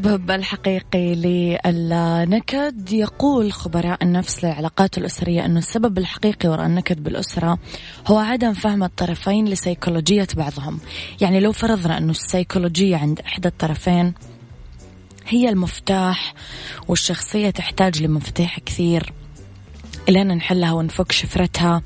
السبب 0.00 0.30
الحقيقي 0.30 1.14
للنكد. 1.14 2.92
يقول 2.92 3.52
خبراء 3.52 4.04
النفس 4.04 4.44
للعلاقات 4.44 4.98
الأسرية 4.98 5.44
أنه 5.44 5.58
السبب 5.58 5.98
الحقيقي 5.98 6.48
وراء 6.48 6.66
النكد 6.66 7.02
بالأسرة 7.02 7.58
هو 8.06 8.18
عدم 8.18 8.52
فهم 8.52 8.84
الطرفين 8.84 9.48
لسيكولوجية 9.48 10.26
بعضهم. 10.36 10.80
يعني 11.20 11.40
لو 11.40 11.52
فرضنا 11.52 11.98
أنه 11.98 12.10
السيكولوجية 12.10 12.96
عند 12.96 13.20
إحدى 13.20 13.48
الطرفين 13.48 14.14
هي 15.26 15.48
المفتاح 15.48 16.34
والشخصية 16.88 17.50
تحتاج 17.50 18.02
لمفاتيح 18.02 18.58
كثير 18.58 19.12
إلين 20.08 20.28
نحلها 20.28 20.72
ونفك 20.72 21.12
شفرتها 21.12 21.82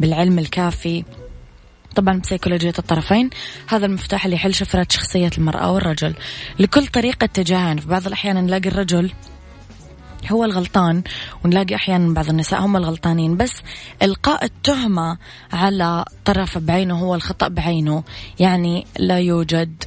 بالعلم 0.00 0.38
الكافي. 0.38 1.04
طبعا 1.92 2.18
بسيكولوجية 2.18 2.72
الطرفين. 2.78 3.30
هذا 3.68 3.86
المفتاح 3.86 4.24
اللي 4.24 4.36
يحل 4.36 4.54
شفرة 4.54 4.86
شخصية 4.90 5.30
المرأة 5.38 5.72
والرجل. 5.72 6.14
لكل 6.58 6.86
طريقة 6.86 7.26
تجاهل 7.26 7.78
في 7.78 7.88
بعض 7.88 8.06
الأحيان 8.06 8.36
نلاقي 8.36 8.68
الرجل 8.68 9.12
هو 10.30 10.44
الغلطان 10.44 11.02
ونلاقي 11.44 11.74
أحيانا 11.74 12.14
بعض 12.14 12.28
النساء 12.28 12.60
هم 12.60 12.76
الغلطانين. 12.76 13.36
بس 13.36 13.62
إلقاء 14.02 14.44
التهمة 14.44 15.18
على 15.52 16.04
طرف 16.24 16.58
بعينه 16.58 16.98
هو 16.98 17.14
الخطأ 17.14 17.48
بعينه. 17.48 18.04
يعني 18.38 18.86
لا 18.98 19.18
يوجد 19.18 19.84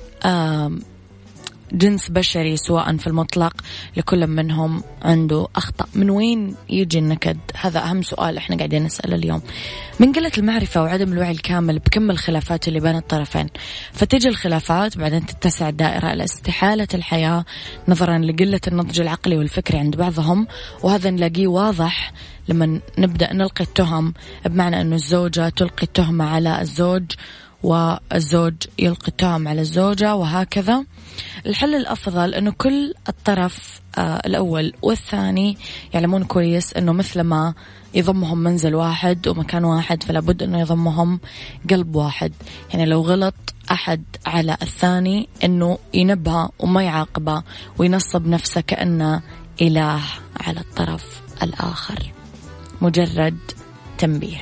جنس 1.71 2.09
بشري 2.09 2.57
سواء 2.57 2.97
في 2.97 3.07
المطلق 3.07 3.53
لكل 3.97 4.27
منهم 4.27 4.83
عنده 5.01 5.47
أخطاء 5.55 5.87
من 5.95 6.09
وين 6.09 6.55
يجي 6.69 6.99
النكد؟ 6.99 7.37
هذا 7.55 7.83
أهم 7.83 8.01
سؤال 8.01 8.37
إحنا 8.37 8.57
قاعدين 8.57 8.83
نسأله 8.83 9.15
اليوم. 9.15 9.41
من 9.99 10.13
قلة 10.13 10.31
المعرفة 10.37 10.83
وعدم 10.83 11.13
الوعي 11.13 11.31
الكامل 11.31 11.79
بكم 11.79 12.11
الخلافات 12.11 12.67
اللي 12.67 12.79
بين 12.79 12.95
الطرفين؟ 12.95 13.47
فتجي 13.93 14.29
الخلافات 14.29 14.97
بعدين 14.97 15.25
تتسع 15.25 15.69
الدائرة 15.69 16.13
إلى 16.13 16.23
استحالة 16.23 16.87
الحياة 16.93 17.45
نظرا 17.87 18.17
لقلة 18.17 18.61
النضج 18.67 19.01
العقلي 19.01 19.37
والفكري 19.37 19.77
عند 19.77 19.95
بعضهم. 19.95 20.47
وهذا 20.83 21.09
نلاقيه 21.09 21.47
واضح 21.47 22.13
لما 22.49 22.79
نبدأ 22.97 23.33
نلقي 23.33 23.63
التهم 23.63 24.13
بمعنى 24.45 24.81
أنه 24.81 24.95
الزوجة 24.95 25.49
تلقي 25.49 25.83
التهمة 25.83 26.25
على 26.25 26.61
الزوج 26.61 27.03
والزوج 27.65 28.53
يلقي 28.79 29.07
التهم 29.07 29.47
على 29.47 29.61
الزوجة 29.61 30.15
وهكذا. 30.15 30.85
الحل 31.45 31.75
الأفضل 31.75 32.33
أنه 32.33 32.51
كل 32.51 32.93
الطرف 33.09 33.81
آه 33.97 34.21
الأول 34.25 34.73
والثاني 34.81 35.57
يعلمون 35.93 36.23
كويس 36.23 36.73
أنه 36.73 36.91
مثل 36.91 37.21
ما 37.21 37.53
يضمهم 37.93 38.37
منزل 38.37 38.75
واحد 38.75 39.27
ومكان 39.27 39.65
واحد 39.65 40.03
فلا 40.03 40.19
بد 40.19 40.43
أنه 40.43 40.59
يضمهم 40.59 41.19
قلب 41.69 41.95
واحد. 41.95 42.33
يعني 42.73 42.85
لو 42.85 43.01
غلط 43.01 43.35
أحد 43.71 44.03
على 44.25 44.57
الثاني 44.61 45.29
أنه 45.43 45.77
ينبه 45.93 46.49
وما 46.59 46.83
يعاقبه 46.83 47.43
وينصب 47.77 48.27
نفسه 48.27 48.61
كأنه 48.61 49.21
إله 49.61 50.01
على 50.41 50.59
الطرف 50.59 51.21
الآخر. 51.43 52.11
مجرد 52.81 53.37
تنبيه. 53.97 54.41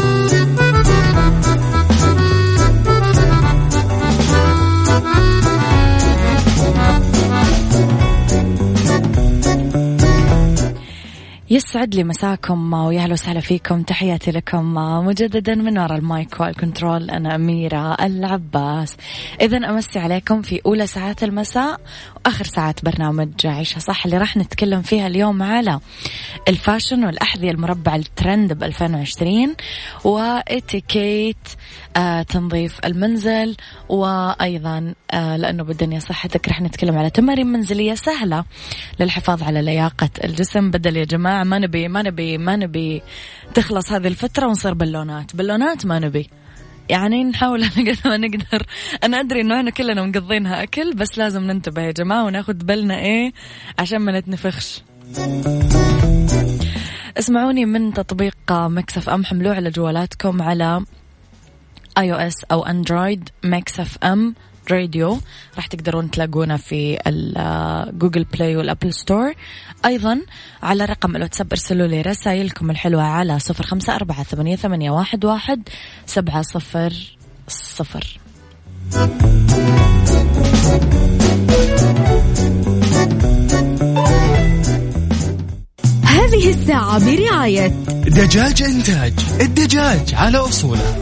يسعد 11.51 11.95
لي 11.95 12.03
مساكم 12.03 12.73
ويا 12.73 13.01
أهلا 13.01 13.13
وسهلا 13.13 13.39
فيكم. 13.39 13.81
تحياتي 13.81 14.31
لكم 14.31 14.73
مجددا 15.05 15.55
من 15.55 15.77
وراء 15.77 15.97
ال 15.97 16.07
mic 16.07 16.39
وال 16.39 16.53
control. 16.53 17.09
أنا 17.09 17.35
أميرة 17.35 17.93
العباس. 17.93 18.97
اذا 19.41 19.57
أمسي 19.57 19.99
عليكم 19.99 20.41
في 20.41 20.61
أولى 20.65 20.87
ساعات 20.87 21.23
المساء 21.23 21.81
وآخر 22.15 22.45
ساعات 22.45 22.85
برنامج 22.85 23.29
عيشها 23.45 23.79
صح 23.79 24.05
اللي 24.05 24.17
راح 24.17 24.37
نتكلم 24.37 24.81
فيها 24.81 25.07
اليوم 25.07 25.43
على 25.43 25.79
ال 26.47 26.54
fashion 26.54 27.03
والأحذية 27.05 27.51
المربعه 27.51 27.95
الترند 27.95 28.53
ب 28.53 28.63
2020 28.63 29.55
وإتيكيت 30.03 31.47
آه 31.97 32.21
تنظيف 32.21 32.79
المنزل 32.85 33.55
وأيضا 33.89 34.93
آه 35.11 35.37
لأنه 35.37 35.63
بالدنيا 35.63 35.99
صحتك 35.99 36.47
راح 36.47 36.61
نتكلم 36.61 36.97
على 36.97 37.09
تمارين 37.09 37.47
منزلية 37.47 37.93
سهلة 37.93 38.43
للحفاظ 38.99 39.43
على 39.43 39.61
لياقة 39.61 40.09
الجسم. 40.23 40.71
بدل 40.71 40.97
يا 40.97 41.05
جماعة 41.05 41.40
ما 41.43 41.59
نبي 41.59 41.87
ما 41.87 42.01
نبي 42.01 42.37
ما 42.37 42.55
نبي 42.55 43.01
تخلص 43.53 43.91
هذه 43.91 44.07
الفترة 44.07 44.47
ونصير 44.47 44.73
بالونات. 44.73 45.35
بالونات 45.35 45.85
ما 45.85 45.99
نبي. 45.99 46.29
يعني 46.89 47.23
نحاول 47.23 47.63
على 47.75 47.91
قد 47.91 48.07
ما 48.07 48.17
نقدر. 48.17 48.65
أنا 49.03 49.19
أدري 49.19 49.41
إنه 49.41 49.57
إحنا 49.57 49.69
كلنا 49.69 50.05
مقضينها 50.05 50.63
أكل 50.63 50.93
بس 50.93 51.17
لازم 51.17 51.43
ننتبه 51.43 51.81
يا 51.81 51.91
جماعة 51.91 52.25
وناخذ 52.25 52.53
بالنا 52.53 52.99
إيه 52.99 53.33
عشان 53.79 53.97
ما 53.99 54.19
نتنفخش. 54.19 54.81
اسمعوني 57.17 57.65
من 57.65 57.93
تطبيق 57.93 58.35
Mix 58.51 59.09
FM 59.09 59.25
حملوه 59.25 59.55
على 59.55 59.69
جوالاتكم 59.69 60.41
على 60.41 60.85
iOS 61.97 62.13
أو 62.13 62.17
Android 62.17 63.29
Mix 63.43 63.97
FM. 64.03 64.35
راديو 64.71 65.19
راح 65.55 65.67
تقدرون 65.67 66.11
تلاقونا 66.11 66.57
في 66.57 66.97
Google 67.93 68.23
Play 68.23 68.55
وال 68.55 68.70
App 68.70 68.93
Store 68.93 69.33
أيضا 69.85 70.21
على 70.63 70.85
رقم 70.85 71.15
الواتساب 71.15 71.47
ارسلوا 71.51 71.87
لي 71.87 72.01
رسائلكم 72.01 72.71
الحلوة 72.71 73.03
على 73.03 73.39
صفر 73.39 73.63
خمسة 73.63 73.95
أربعة 73.95 74.23
ثمانية, 74.23 74.55
ثمانية 74.55 74.91
واحد, 74.91 75.25
واحد 75.25 75.69
سبعة 76.05 76.41
صفر 76.41 76.93
صفر. 77.47 78.19
هذه 86.03 86.49
الساعة 86.49 87.05
برعاية 87.05 87.67
دجاج 87.67 88.63
إنتاج. 88.63 89.13
الدجاج 89.41 90.13
على 90.13 90.37
أصوله. 90.37 90.97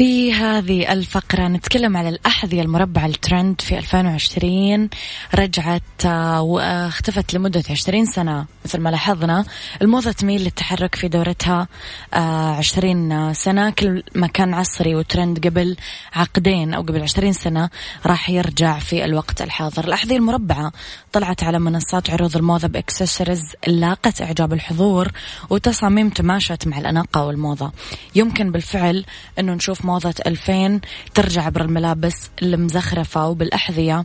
في 0.00 0.32
هذه 0.32 0.92
الفقرة 0.92 1.48
نتكلم 1.48 1.96
على 1.96 2.08
الأحذية 2.08 2.62
المربعة 2.62 3.06
الترند 3.06 3.60
في 3.60 3.78
2020 3.78 4.88
رجعت 5.34 5.82
آه، 6.06 6.40
واختفت 6.42 7.34
لمدة 7.34 7.62
20 7.70 8.06
سنة 8.06 8.46
مثل 8.64 8.80
ما 8.80 8.88
لاحظنا. 8.88 9.44
الموضة 9.82 10.12
تميل 10.12 10.44
للتحرك 10.44 10.94
في 10.94 11.08
دورتها 11.08 11.68
20 12.12 13.12
آه، 13.12 13.32
سنة. 13.32 13.70
كل 13.70 14.02
ما 14.14 14.26
كان 14.26 14.54
عصري 14.54 14.94
وترند 14.94 15.46
قبل 15.46 15.76
عقدين 16.12 16.74
أو 16.74 16.82
قبل 16.82 17.02
20 17.02 17.32
سنة 17.32 17.70
راح 18.06 18.30
يرجع 18.30 18.78
في 18.78 19.04
الوقت 19.04 19.42
الحاضر. 19.42 19.84
الأحذية 19.84 20.16
المربعة 20.16 20.72
طلعت 21.12 21.44
على 21.44 21.58
منصات 21.58 22.10
عروض 22.10 22.36
الموضة 22.36 22.68
بإكسسوارز 22.68 23.42
لاقت 23.66 24.22
إعجاب 24.22 24.52
الحضور 24.52 25.08
وتصاميم 25.50 26.08
تماشت 26.08 26.66
مع 26.66 26.78
الأناقة 26.78 27.24
والموضة. 27.24 27.72
يمكن 28.14 28.52
بالفعل 28.52 29.04
أنه 29.38 29.54
نشوف 29.54 29.89
موضة 29.90 30.14
2000 30.26 30.80
ترجع 31.14 31.42
عبر 31.42 31.60
الملابس 31.60 32.30
المزخرفة 32.42 33.28
وبالأحذية. 33.28 34.04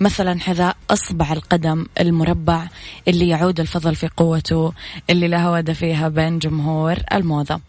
مثلا 0.00 0.40
حذاء 0.40 0.76
أصبع 0.90 1.32
القدم 1.32 1.86
المربع 2.00 2.66
اللي 3.08 3.28
يعود 3.28 3.60
الفضل 3.60 3.94
في 3.94 4.08
قوته 4.16 4.72
اللي 5.10 5.28
لها 5.28 5.42
عودة 5.42 5.72
فيها 5.72 6.08
بين 6.08 6.38
جمهور 6.38 6.96
الموضة. 7.12 7.60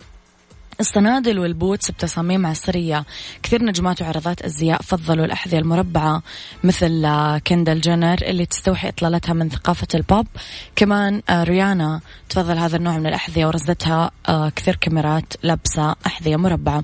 الصنادل 0.79 1.39
وال 1.39 1.54
boots 1.54 1.91
بتصاميم 1.91 2.45
عصرية 2.45 3.05
كثير 3.43 3.63
نجمات 3.63 4.01
وعارضات 4.01 4.41
أزياء 4.41 4.81
فضلوا 4.81 5.25
الأحذية 5.25 5.59
المربعة 5.59 6.23
مثل 6.63 7.05
آه، 7.05 7.37
كيندل 7.37 7.81
جينر 7.81 8.17
اللي 8.21 8.45
تستوحي 8.45 8.89
إطلالتها 8.89 9.33
من 9.33 9.49
ثقافة 9.49 9.87
البوب. 9.95 10.27
كمان 10.75 11.21
آه، 11.29 11.43
ريانا 11.43 12.01
تفضل 12.29 12.57
هذا 12.57 12.77
النوع 12.77 12.97
من 12.97 13.07
الأحذية 13.07 13.45
ورزتها 13.45 14.11
آه، 14.29 14.49
كثير 14.49 14.75
كاميرات 14.75 15.33
لابسة 15.43 15.95
أحذية 16.05 16.35
مربعة. 16.35 16.83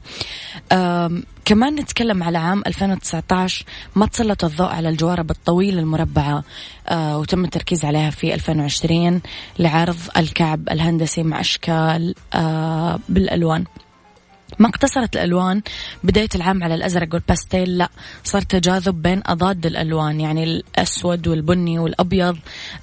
كمان 1.46 1.76
نتكلم 1.76 2.24
على 2.24 2.38
عام 2.38 2.64
2019 2.68 3.66
ما 3.96 4.06
تسلط 4.06 4.44
الضوء 4.44 4.68
على 4.68 4.90
الجوارب 4.90 5.32
الطويلة 5.32 5.80
المربعة 5.80 6.44
آه 6.88 7.20
وتم 7.20 7.46
التركيز 7.46 7.86
عليها 7.86 8.10
في 8.10 8.34
2020 8.34 9.22
لعرض 9.60 9.98
الكعب 10.18 10.70
الهندسي 10.70 11.24
مع 11.24 11.40
أشكال 11.40 12.16
آه 12.34 13.00
بالألوان. 13.10 13.64
ما 14.60 14.70
اقتصرت 14.70 15.16
الألوان 15.16 15.62
بداية 16.04 16.30
العام 16.36 16.64
على 16.64 16.76
الأزرق 16.76 17.14
والباستيل 17.14 17.78
لا 17.78 17.90
صار 18.24 18.42
تجاذب 18.42 19.02
بين 19.02 19.22
أضاد 19.26 19.66
الألوان 19.66 20.20
يعني 20.20 20.44
الأسود 20.44 21.28
والبني 21.28 21.80
والأبيض 21.80 22.38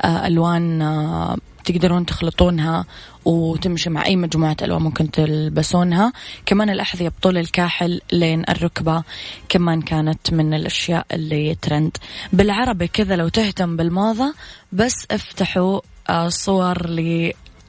آه 0.05 0.27
ألوان 0.27 0.83
آه 0.83 1.37
تقدرون 1.65 2.07
تخلطونها 2.07 2.85
وتمشي 3.25 3.91
مع 3.91 4.07
أي 4.07 4.17
مجموعة 4.17 4.57
ألوان 4.63 4.83
ممكن 4.83 5.11
تلبسونها. 5.11 6.13
كمان 6.47 6.71
الأحذية 6.71 7.09
بطول 7.09 7.39
الكاحل 7.39 8.01
لين 8.13 8.45
الركبة 8.49 9.03
كمان 9.49 9.83
كانت 9.83 10.33
من 10.33 10.55
الأشياء 10.55 11.07
اللي 11.13 11.55
ترند 11.63 11.97
بالعربي 12.33 12.89
كذا 12.89 13.17
لو 13.17 13.29
تهتم 13.29 13.77
بالموضة 13.77 14.35
بس 14.73 15.07
افتحوا 15.11 15.81
آه، 16.11 16.29
صور 16.29 16.87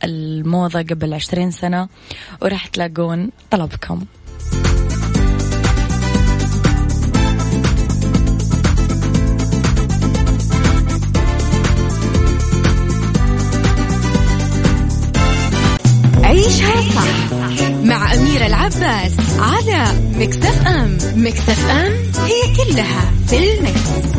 للموضة 0.06 0.80
قبل 0.82 1.14
عشرين 1.14 1.52
سنة 1.52 1.88
وراح 2.42 2.68
تلاقون 2.68 3.30
طلبكم 3.52 4.06
عيشها 16.24 16.82
صح 16.96 17.34
مع 17.84 18.14
أميرة 18.14 18.46
العباس 18.46 19.12
على 19.40 19.86
مكتف 20.20 20.68
أم 20.68 20.98
مكتف 21.16 21.70
أم 21.70 21.92
هي 22.26 22.56
كلها 22.56 23.12
في 23.28 23.38
المكس. 23.54 24.12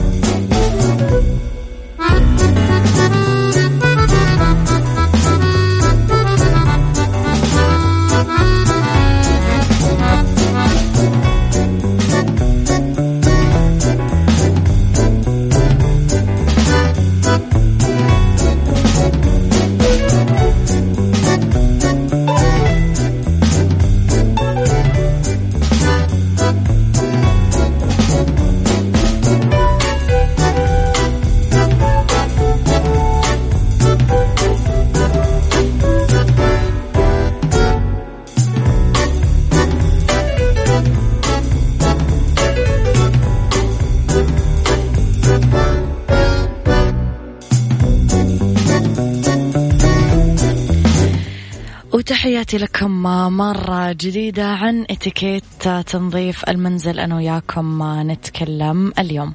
مرة 53.28 53.92
جديدة 53.92 54.46
عن 54.46 54.86
اتيكيت 54.90 55.68
تنظيف 55.86 56.44
المنزل. 56.48 57.00
أنا 57.00 57.16
وياكم 57.16 57.82
نتكلم 58.10 58.92
اليوم. 58.98 59.32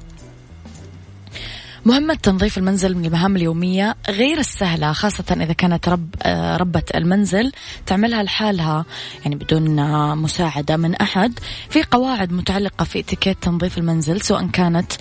مهمة 1.86 2.14
تنظيف 2.14 2.58
المنزل 2.58 2.96
من 2.96 3.04
المهام 3.04 3.36
اليومية 3.36 3.96
غير 4.08 4.38
السهلة 4.38 4.92
خاصة 4.92 5.24
إذا 5.30 5.52
كانت 5.52 5.88
رب 5.88 6.14
ربة 6.60 6.82
المنزل 6.94 7.52
تعملها 7.86 8.22
لحالها 8.22 8.84
يعني 9.22 9.34
بدون 9.36 9.76
مساعدة 10.18 10.76
من 10.76 10.94
أحد. 10.94 11.38
في 11.70 11.82
قواعد 11.82 12.32
متعلقة 12.32 12.84
في 12.84 12.98
اتيكيت 12.98 13.36
تنظيف 13.42 13.78
المنزل 13.78 14.20
سواء 14.20 14.46
كانت 14.46 14.92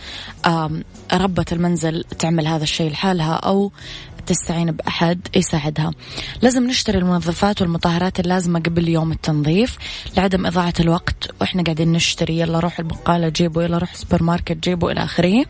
ربة 1.14 1.46
المنزل 1.52 2.04
تعمل 2.20 2.48
هذا 2.48 2.64
الشيء 2.64 2.92
لحالها 2.92 3.34
أو 3.34 3.72
تستعين 4.28 4.72
بأحد 4.72 5.28
يساعدها. 5.36 5.92
لازم 6.42 6.68
نشتري 6.68 6.98
المنظفات 6.98 7.62
والمطهرات 7.62 8.20
اللازمة 8.20 8.60
قبل 8.60 8.88
يوم 8.88 9.12
التنظيف 9.12 9.78
لعدم 10.18 10.46
إضاعة 10.46 10.74
الوقت 10.80 11.30
وإحنا 11.42 11.64
قاعدين 11.64 11.92
نشتري 11.92 12.40
يلا 12.40 12.60
روح 12.60 12.80
البقالة 12.80 13.30
جيبوا 13.30 13.64
يلا 13.64 13.78
روح 13.78 13.92
السوبر 13.92 14.24
ماركت 14.24 14.58
جيبوا 14.64 14.92
إلى 14.92 15.04
آخره. 15.04 15.46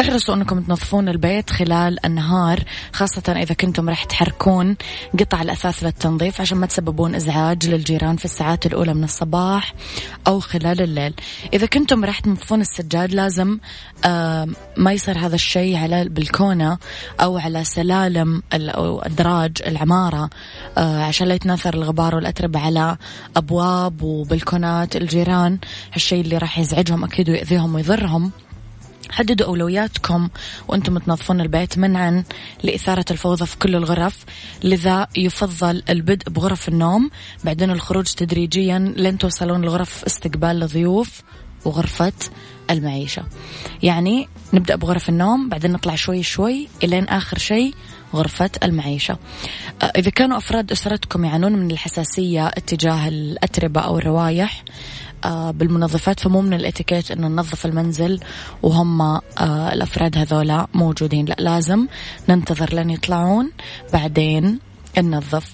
احرصوا 0.00 0.34
أنكم 0.34 0.60
تنظفون 0.60 1.08
البيت 1.08 1.50
خلال 1.50 2.06
النهار 2.06 2.64
خاصة 2.92 3.22
إذا 3.28 3.54
كنتم 3.54 3.88
راح 3.88 4.04
تحركون 4.04 4.76
قطع 5.18 5.42
الأثاث 5.42 5.84
للتنظيف 5.84 6.40
عشان 6.40 6.58
ما 6.58 6.66
تسببون 6.66 7.14
إزعاج 7.14 7.68
للجيران 7.68 8.16
في 8.16 8.24
الساعات 8.24 8.66
الأولى 8.66 8.94
من 8.94 9.04
الصباح 9.04 9.74
أو 10.26 10.40
خلال 10.40 10.80
الليل. 10.80 11.14
إذا 11.52 11.66
كنتم 11.66 12.04
راح 12.04 12.20
تنظفون 12.20 12.60
السجاد 12.60 13.12
لازم 13.12 13.58
آه 14.04 14.48
ما 14.76 14.92
يصير 14.92 15.18
هذا 15.18 15.34
الشيء 15.34 15.76
على 15.76 16.02
البلكونة 16.02 16.78
أو 17.20 17.38
على 17.38 17.64
سلام 17.64 18.03
عالم 18.04 18.42
الدراج 19.06 19.52
العمارة 19.66 20.30
آه، 20.78 21.02
عشان 21.02 21.28
لا 21.28 21.34
يتناثر 21.34 21.74
الغبار 21.74 22.14
والأتربة 22.14 22.60
على 22.60 22.96
أبواب 23.36 24.02
وبلكونات 24.02 24.96
الجيران. 24.96 25.58
هالشيء 25.92 26.20
اللي 26.20 26.38
راح 26.38 26.58
يزعجهم 26.58 27.04
أكيد 27.04 27.30
ويأذيهم 27.30 27.74
ويضرهم. 27.74 28.30
حددوا 29.10 29.46
أولوياتكم 29.46 30.28
وأنتم 30.68 30.98
تنظفون 30.98 31.40
البيت 31.40 31.78
منعا 31.78 32.24
لإثارة 32.62 33.04
الفوضى 33.10 33.46
في 33.46 33.58
كل 33.58 33.76
الغرف. 33.76 34.24
لذا 34.64 35.06
يفضل 35.16 35.82
البدء 35.88 36.30
بغرف 36.30 36.68
النوم. 36.68 37.10
بعدين 37.44 37.70
الخروج 37.70 38.04
تدريجيا 38.04 38.94
لين 38.96 39.18
توصلون 39.18 39.62
لغرف 39.62 40.04
استقبال 40.04 40.62
الضيوف 40.62 41.22
وغرفة 41.64 42.12
المعيشة. 42.70 43.22
يعني 43.82 44.28
نبدأ 44.52 44.76
بغرف 44.76 45.08
النوم 45.08 45.48
بعدين 45.48 45.72
نطلع 45.72 45.94
شوي 45.94 46.22
شوي 46.22 46.68
إلين 46.84 47.04
آخر 47.04 47.38
شيء 47.38 47.74
غرفة 48.14 48.50
المعيشة. 48.62 49.18
آه، 49.82 49.92
إذا 49.96 50.10
كانوا 50.10 50.36
أفراد 50.36 50.72
أسرتكم 50.72 51.24
يعانون 51.24 51.52
من 51.52 51.70
الحساسية 51.70 52.46
اتجاه 52.46 53.08
الأتربة 53.08 53.80
أو 53.80 53.98
الروايح 53.98 54.64
آه، 55.24 55.50
بالمنظفات 55.50 56.20
فمو 56.20 56.40
من 56.40 56.54
الإتيكيت 56.54 57.10
إنه 57.10 57.28
ننظف 57.28 57.66
المنزل 57.66 58.20
وهم 58.62 59.00
آه، 59.00 59.22
الأفراد 59.72 60.18
هذولا 60.18 60.66
موجودين. 60.74 61.24
لا 61.24 61.36
لازم 61.38 61.86
ننتظر 62.28 62.74
لين 62.74 62.90
يطلعون 62.90 63.50
بعدين 63.92 64.58
ننظف. 64.98 65.52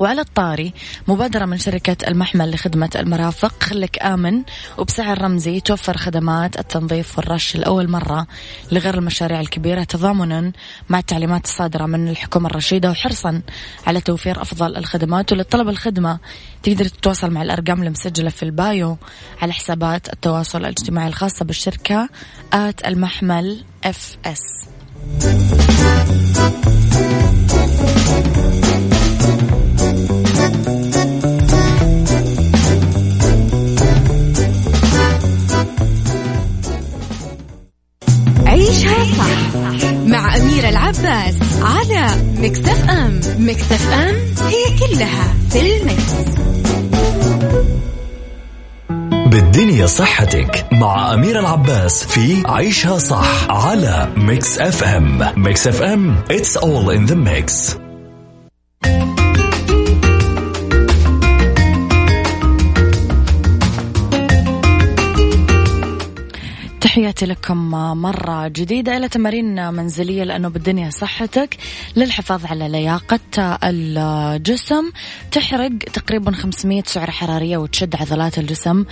وعلى 0.00 0.20
الطاري 0.20 0.72
مبادرة 1.08 1.44
من 1.44 1.58
شركة 1.58 2.08
المحمل 2.08 2.50
لخدمة 2.50 2.90
المرافق 2.96 3.62
خلك 3.62 4.02
آمن. 4.02 4.42
وبسعر 4.78 5.22
رمزي 5.22 5.60
توفر 5.60 5.96
خدمات 5.96 6.58
التنظيف 6.58 7.18
والرش 7.18 7.56
لأول 7.56 7.90
مرة 7.90 8.26
لغير 8.72 8.98
المشاريع 8.98 9.40
الكبيرة. 9.40 9.84
تضامنا 9.84 10.52
مع 10.88 10.98
التعليمات 10.98 11.44
الصادرة 11.44 11.86
من 11.86 12.08
الحكومة 12.08 12.48
الرشيدة. 12.48 12.90
وحرصا 12.90 13.42
على 13.86 14.00
توفير 14.00 14.42
أفضل 14.42 14.76
الخدمات. 14.76 15.32
وللطلب 15.32 15.68
الخدمة 15.68 16.18
تقدر 16.62 16.84
تتواصل 16.84 17.30
مع 17.30 17.42
الأرقام 17.42 17.82
المسجلة 17.82 18.30
في 18.30 18.42
البايو 18.42 18.96
على 19.42 19.52
حسابات 19.52 20.12
التواصل 20.12 20.60
الاجتماعي 20.60 21.08
الخاصة 21.08 21.44
بالشركة 21.44 22.08
at 22.52 22.86
المحمل 22.86 23.64
FS 23.84 24.66
عيشها 38.66 39.04
صح 39.04 39.90
مع 40.06 40.36
أميرة 40.36 40.68
العباس 40.68 41.34
على 41.62 42.06
ميكس 42.38 42.73
أف 42.73 42.90
أم. 42.90 43.20
مكتف 43.38 43.92
أم 43.92 44.14
هي 44.46 44.78
كلها 44.78 45.34
في 45.50 45.76
المكس. 45.76 46.12
بالدنيا 49.30 49.86
صحتك 49.86 50.66
مع 50.72 51.14
أميرة 51.14 51.38
العباس 51.38 52.04
في 52.04 52.42
عيشها 52.46 52.98
صح 52.98 53.50
على 53.50 54.08
ميكس 54.16 54.58
أف 54.58 54.82
أم. 54.84 55.32
ميكس 55.36 55.66
أف 55.66 55.82
أم 55.82 56.16
it's 56.32 56.56
all 56.56 56.90
in 56.90 57.06
the 57.10 57.16
mix. 57.16 57.76
تحياتي 66.86 67.26
لكم 67.26 67.70
مرة 68.00 68.48
جديدة 68.48 68.96
إلى 68.96 69.08
تمارين 69.08 69.74
منزلية 69.74 70.24
لأنه 70.24 70.48
بالدنيا 70.48 70.90
صحتك 70.90 71.56
للحفاظ 71.96 72.46
على 72.46 72.68
لياقة 72.68 73.58
الجسم. 73.64 74.90
تحرق 75.32 75.78
تقريبا 75.78 76.32
500 76.32 76.82
سعرة 76.86 77.10
حرارية 77.10 77.56
وتشد 77.56 77.96
عضلات 77.96 78.38
الجسم 78.38 78.84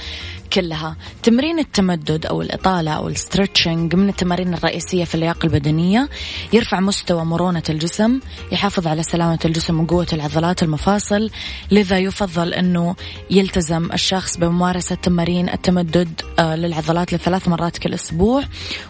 كلها. 0.53 0.97
تمرين 1.23 1.59
التمدد 1.59 2.27
أو 2.27 2.43
الإطالة 2.43 2.91
أو 2.91 3.09
الستريتشنج 3.09 3.95
من 3.95 4.09
التمارين 4.09 4.55
الرئيسية 4.55 5.05
في 5.05 5.15
اللياقة 5.15 5.47
البدنية. 5.47 6.09
يرفع 6.53 6.81
مستوى 6.81 7.25
مرونة 7.25 7.63
الجسم 7.71 8.21
يحافظ 8.53 8.87
على 8.87 9.03
سلامة 9.03 9.39
الجسم 9.45 9.81
وقوة 9.81 10.07
العضلات 10.13 10.63
المفاصل 10.63 11.31
لذا 11.71 11.99
يفضل 11.99 12.55
أنه 12.55 12.97
يلتزم 13.31 13.93
الشخص 13.93 14.37
بممارسة 14.37 14.95
تمارين 14.95 15.49
التمدد 15.49 16.21
آه، 16.39 16.57
للعضلات 16.57 17.15
لثلاث 17.15 17.49
مرات 17.49 17.84
كل 17.85 17.95
أسبوع 17.95 18.45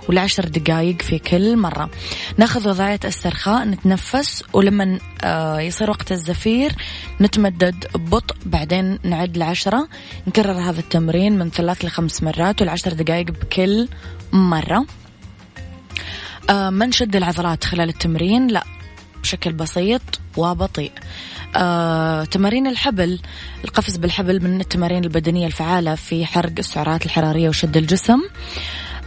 ولعشر 0.08 0.44
دقائق 0.44 1.02
في 1.02 1.18
كل 1.18 1.56
مرة. 1.56 1.90
ناخذ 2.38 2.68
وضعية 2.68 3.00
استرخاء 3.04 3.64
نتنفس 3.64 4.44
ولما 4.52 4.98
آه، 5.24 5.60
يصير 5.60 5.90
وقت 5.90 6.12
الزفير 6.12 6.72
نتمدد 7.20 7.86
ببطء 7.94 8.36
بعدين 8.46 8.98
نعد 9.02 9.36
لعشرة. 9.36 9.88
نكرر 10.26 10.70
هذا 10.70 10.80
التمرين 10.80 11.38
من 11.38 11.50
ثلاث 11.50 11.84
لخمس 11.84 12.22
مرات 12.22 12.60
والعشر 12.60 12.92
دقائق 12.92 13.30
بكل 13.30 13.88
مرة. 14.32 14.86
آه، 16.50 16.70
ما 16.70 16.86
نشد 16.86 17.16
العضلات 17.16 17.64
خلال 17.64 17.88
التمرين؟ 17.88 18.46
لا 18.46 18.64
بشكل 19.22 19.52
بسيط 19.52 20.02
وبطيء. 20.36 20.92
آه، 21.56 22.24
تمارين 22.24 22.66
الحبل. 22.66 23.20
القفز 23.64 23.96
بالحبل 23.96 24.44
من 24.44 24.60
التمارين 24.60 25.04
البدنية 25.04 25.46
الفعالة 25.46 25.94
في 25.94 26.26
حرق 26.26 26.52
السعرات 26.58 27.06
الحرارية 27.06 27.48
وشد 27.48 27.76
الجسم. 27.76 28.20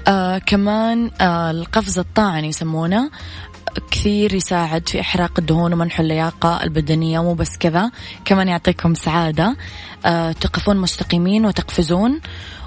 آه 0.07 0.37
كمان 0.37 1.11
آه 1.21 1.51
القفز 1.51 1.99
الطاعن 1.99 2.45
يسمونه. 2.45 3.11
كثير 3.91 4.33
يساعد 4.33 4.89
في 4.89 5.01
إحراق 5.01 5.31
الدهون 5.39 5.73
ومنح 5.73 5.99
اللياقة 5.99 6.63
البدنية 6.63 7.23
مو 7.23 7.33
بس 7.33 7.57
كذا. 7.57 7.91
كمان 8.25 8.47
يعطيكم 8.47 8.93
سعادة. 8.93 9.55
آه 10.05 10.31
تقفون 10.31 10.77
مستقيمين 10.77 11.45
وتقفزون 11.45 12.21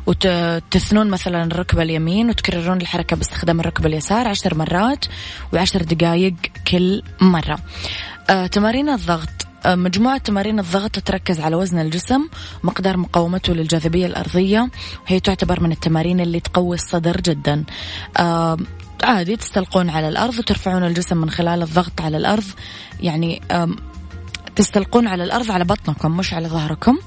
وتثنون 0.07 1.11
مثلا 1.11 1.45
الركبة 1.45 1.83
اليمين 1.83 2.29
وتكررون 2.29 2.81
الحركة 2.81 3.17
باستخدام 3.17 3.61
الركبة 3.61 3.87
اليسار 3.87 4.29
عشر 4.29 4.55
مرات 4.55 5.05
وعشر 5.53 5.83
دقائق 5.83 6.35
كل 6.69 7.03
مرة. 7.21 7.59
آه 8.31 8.47
تمارين 8.47 8.89
الضغط. 8.89 9.50
مجموعة 9.67 10.19
تمارين 10.19 10.59
الضغط 10.59 10.99
تركز 10.99 11.41
على 11.41 11.57
وزن 11.57 11.79
الجسم 11.79 12.29
ومقدار 12.65 12.97
مقاومته 12.97 13.53
للجاذبية 13.53 14.07
الأرضية 14.07 14.71
وهي 15.07 15.21
تعتبر 15.21 15.63
من 15.63 15.73
التمارين 15.73 16.21
اللي 16.21 16.41
تقوي 16.41 16.77
الصدر 16.77 17.21
جدا. 17.21 17.65
آه 18.17 18.57
عادي 19.03 19.37
تستلقون 19.37 19.91
على 19.91 20.09
الأرض 20.09 20.39
وترفعون 20.39 20.85
الجسم 20.85 21.17
من 21.17 21.31
خلال 21.31 21.63
الضغط 21.63 22.01
على 22.01 22.17
الأرض. 22.17 22.45
يعني 23.01 23.43
تستلقون 24.57 25.07
على 25.07 25.25
الأرض 25.25 25.51
على 25.51 25.65
بطنكم 25.65 26.17
مش 26.17 26.35
على 26.35 26.49
ظهركم. 26.49 26.99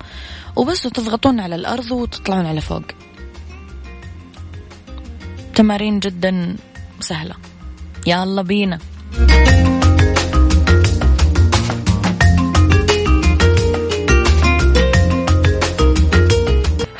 وبس 0.56 0.86
وتضغطون 0.86 1.40
على 1.40 1.56
الأرض 1.56 1.92
وتطلعون 1.92 2.46
على 2.46 2.62
فوق. 2.62 2.84
تمارين 5.56 6.00
جدا 6.00 6.56
سهلة. 7.00 7.36
يلا 8.08 8.42
بينا. 8.42 8.80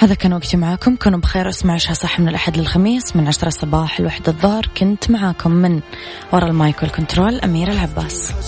هذا 0.04 0.14
كان 0.14 0.34
وقتي 0.34 0.58
معاكم. 0.58 0.96
كونوا 0.96 1.20
بخير 1.20 1.50
اسمع 1.50 1.74
عشها 1.74 1.94
صح 1.94 2.20
من 2.20 2.28
الأحد 2.28 2.58
للخميس 2.58 3.16
من 3.16 3.28
عشرة 3.28 3.48
الصباح 3.48 4.02
لوحدة 4.02 4.32
الظهر. 4.32 4.70
كنت 4.78 5.12
معاكم 5.12 5.52
من 5.52 5.82
وراء 6.34 6.50
المايك 6.50 6.84
والكنترول 6.84 7.40
أميرة 7.40 7.72
العباس. 7.72 8.34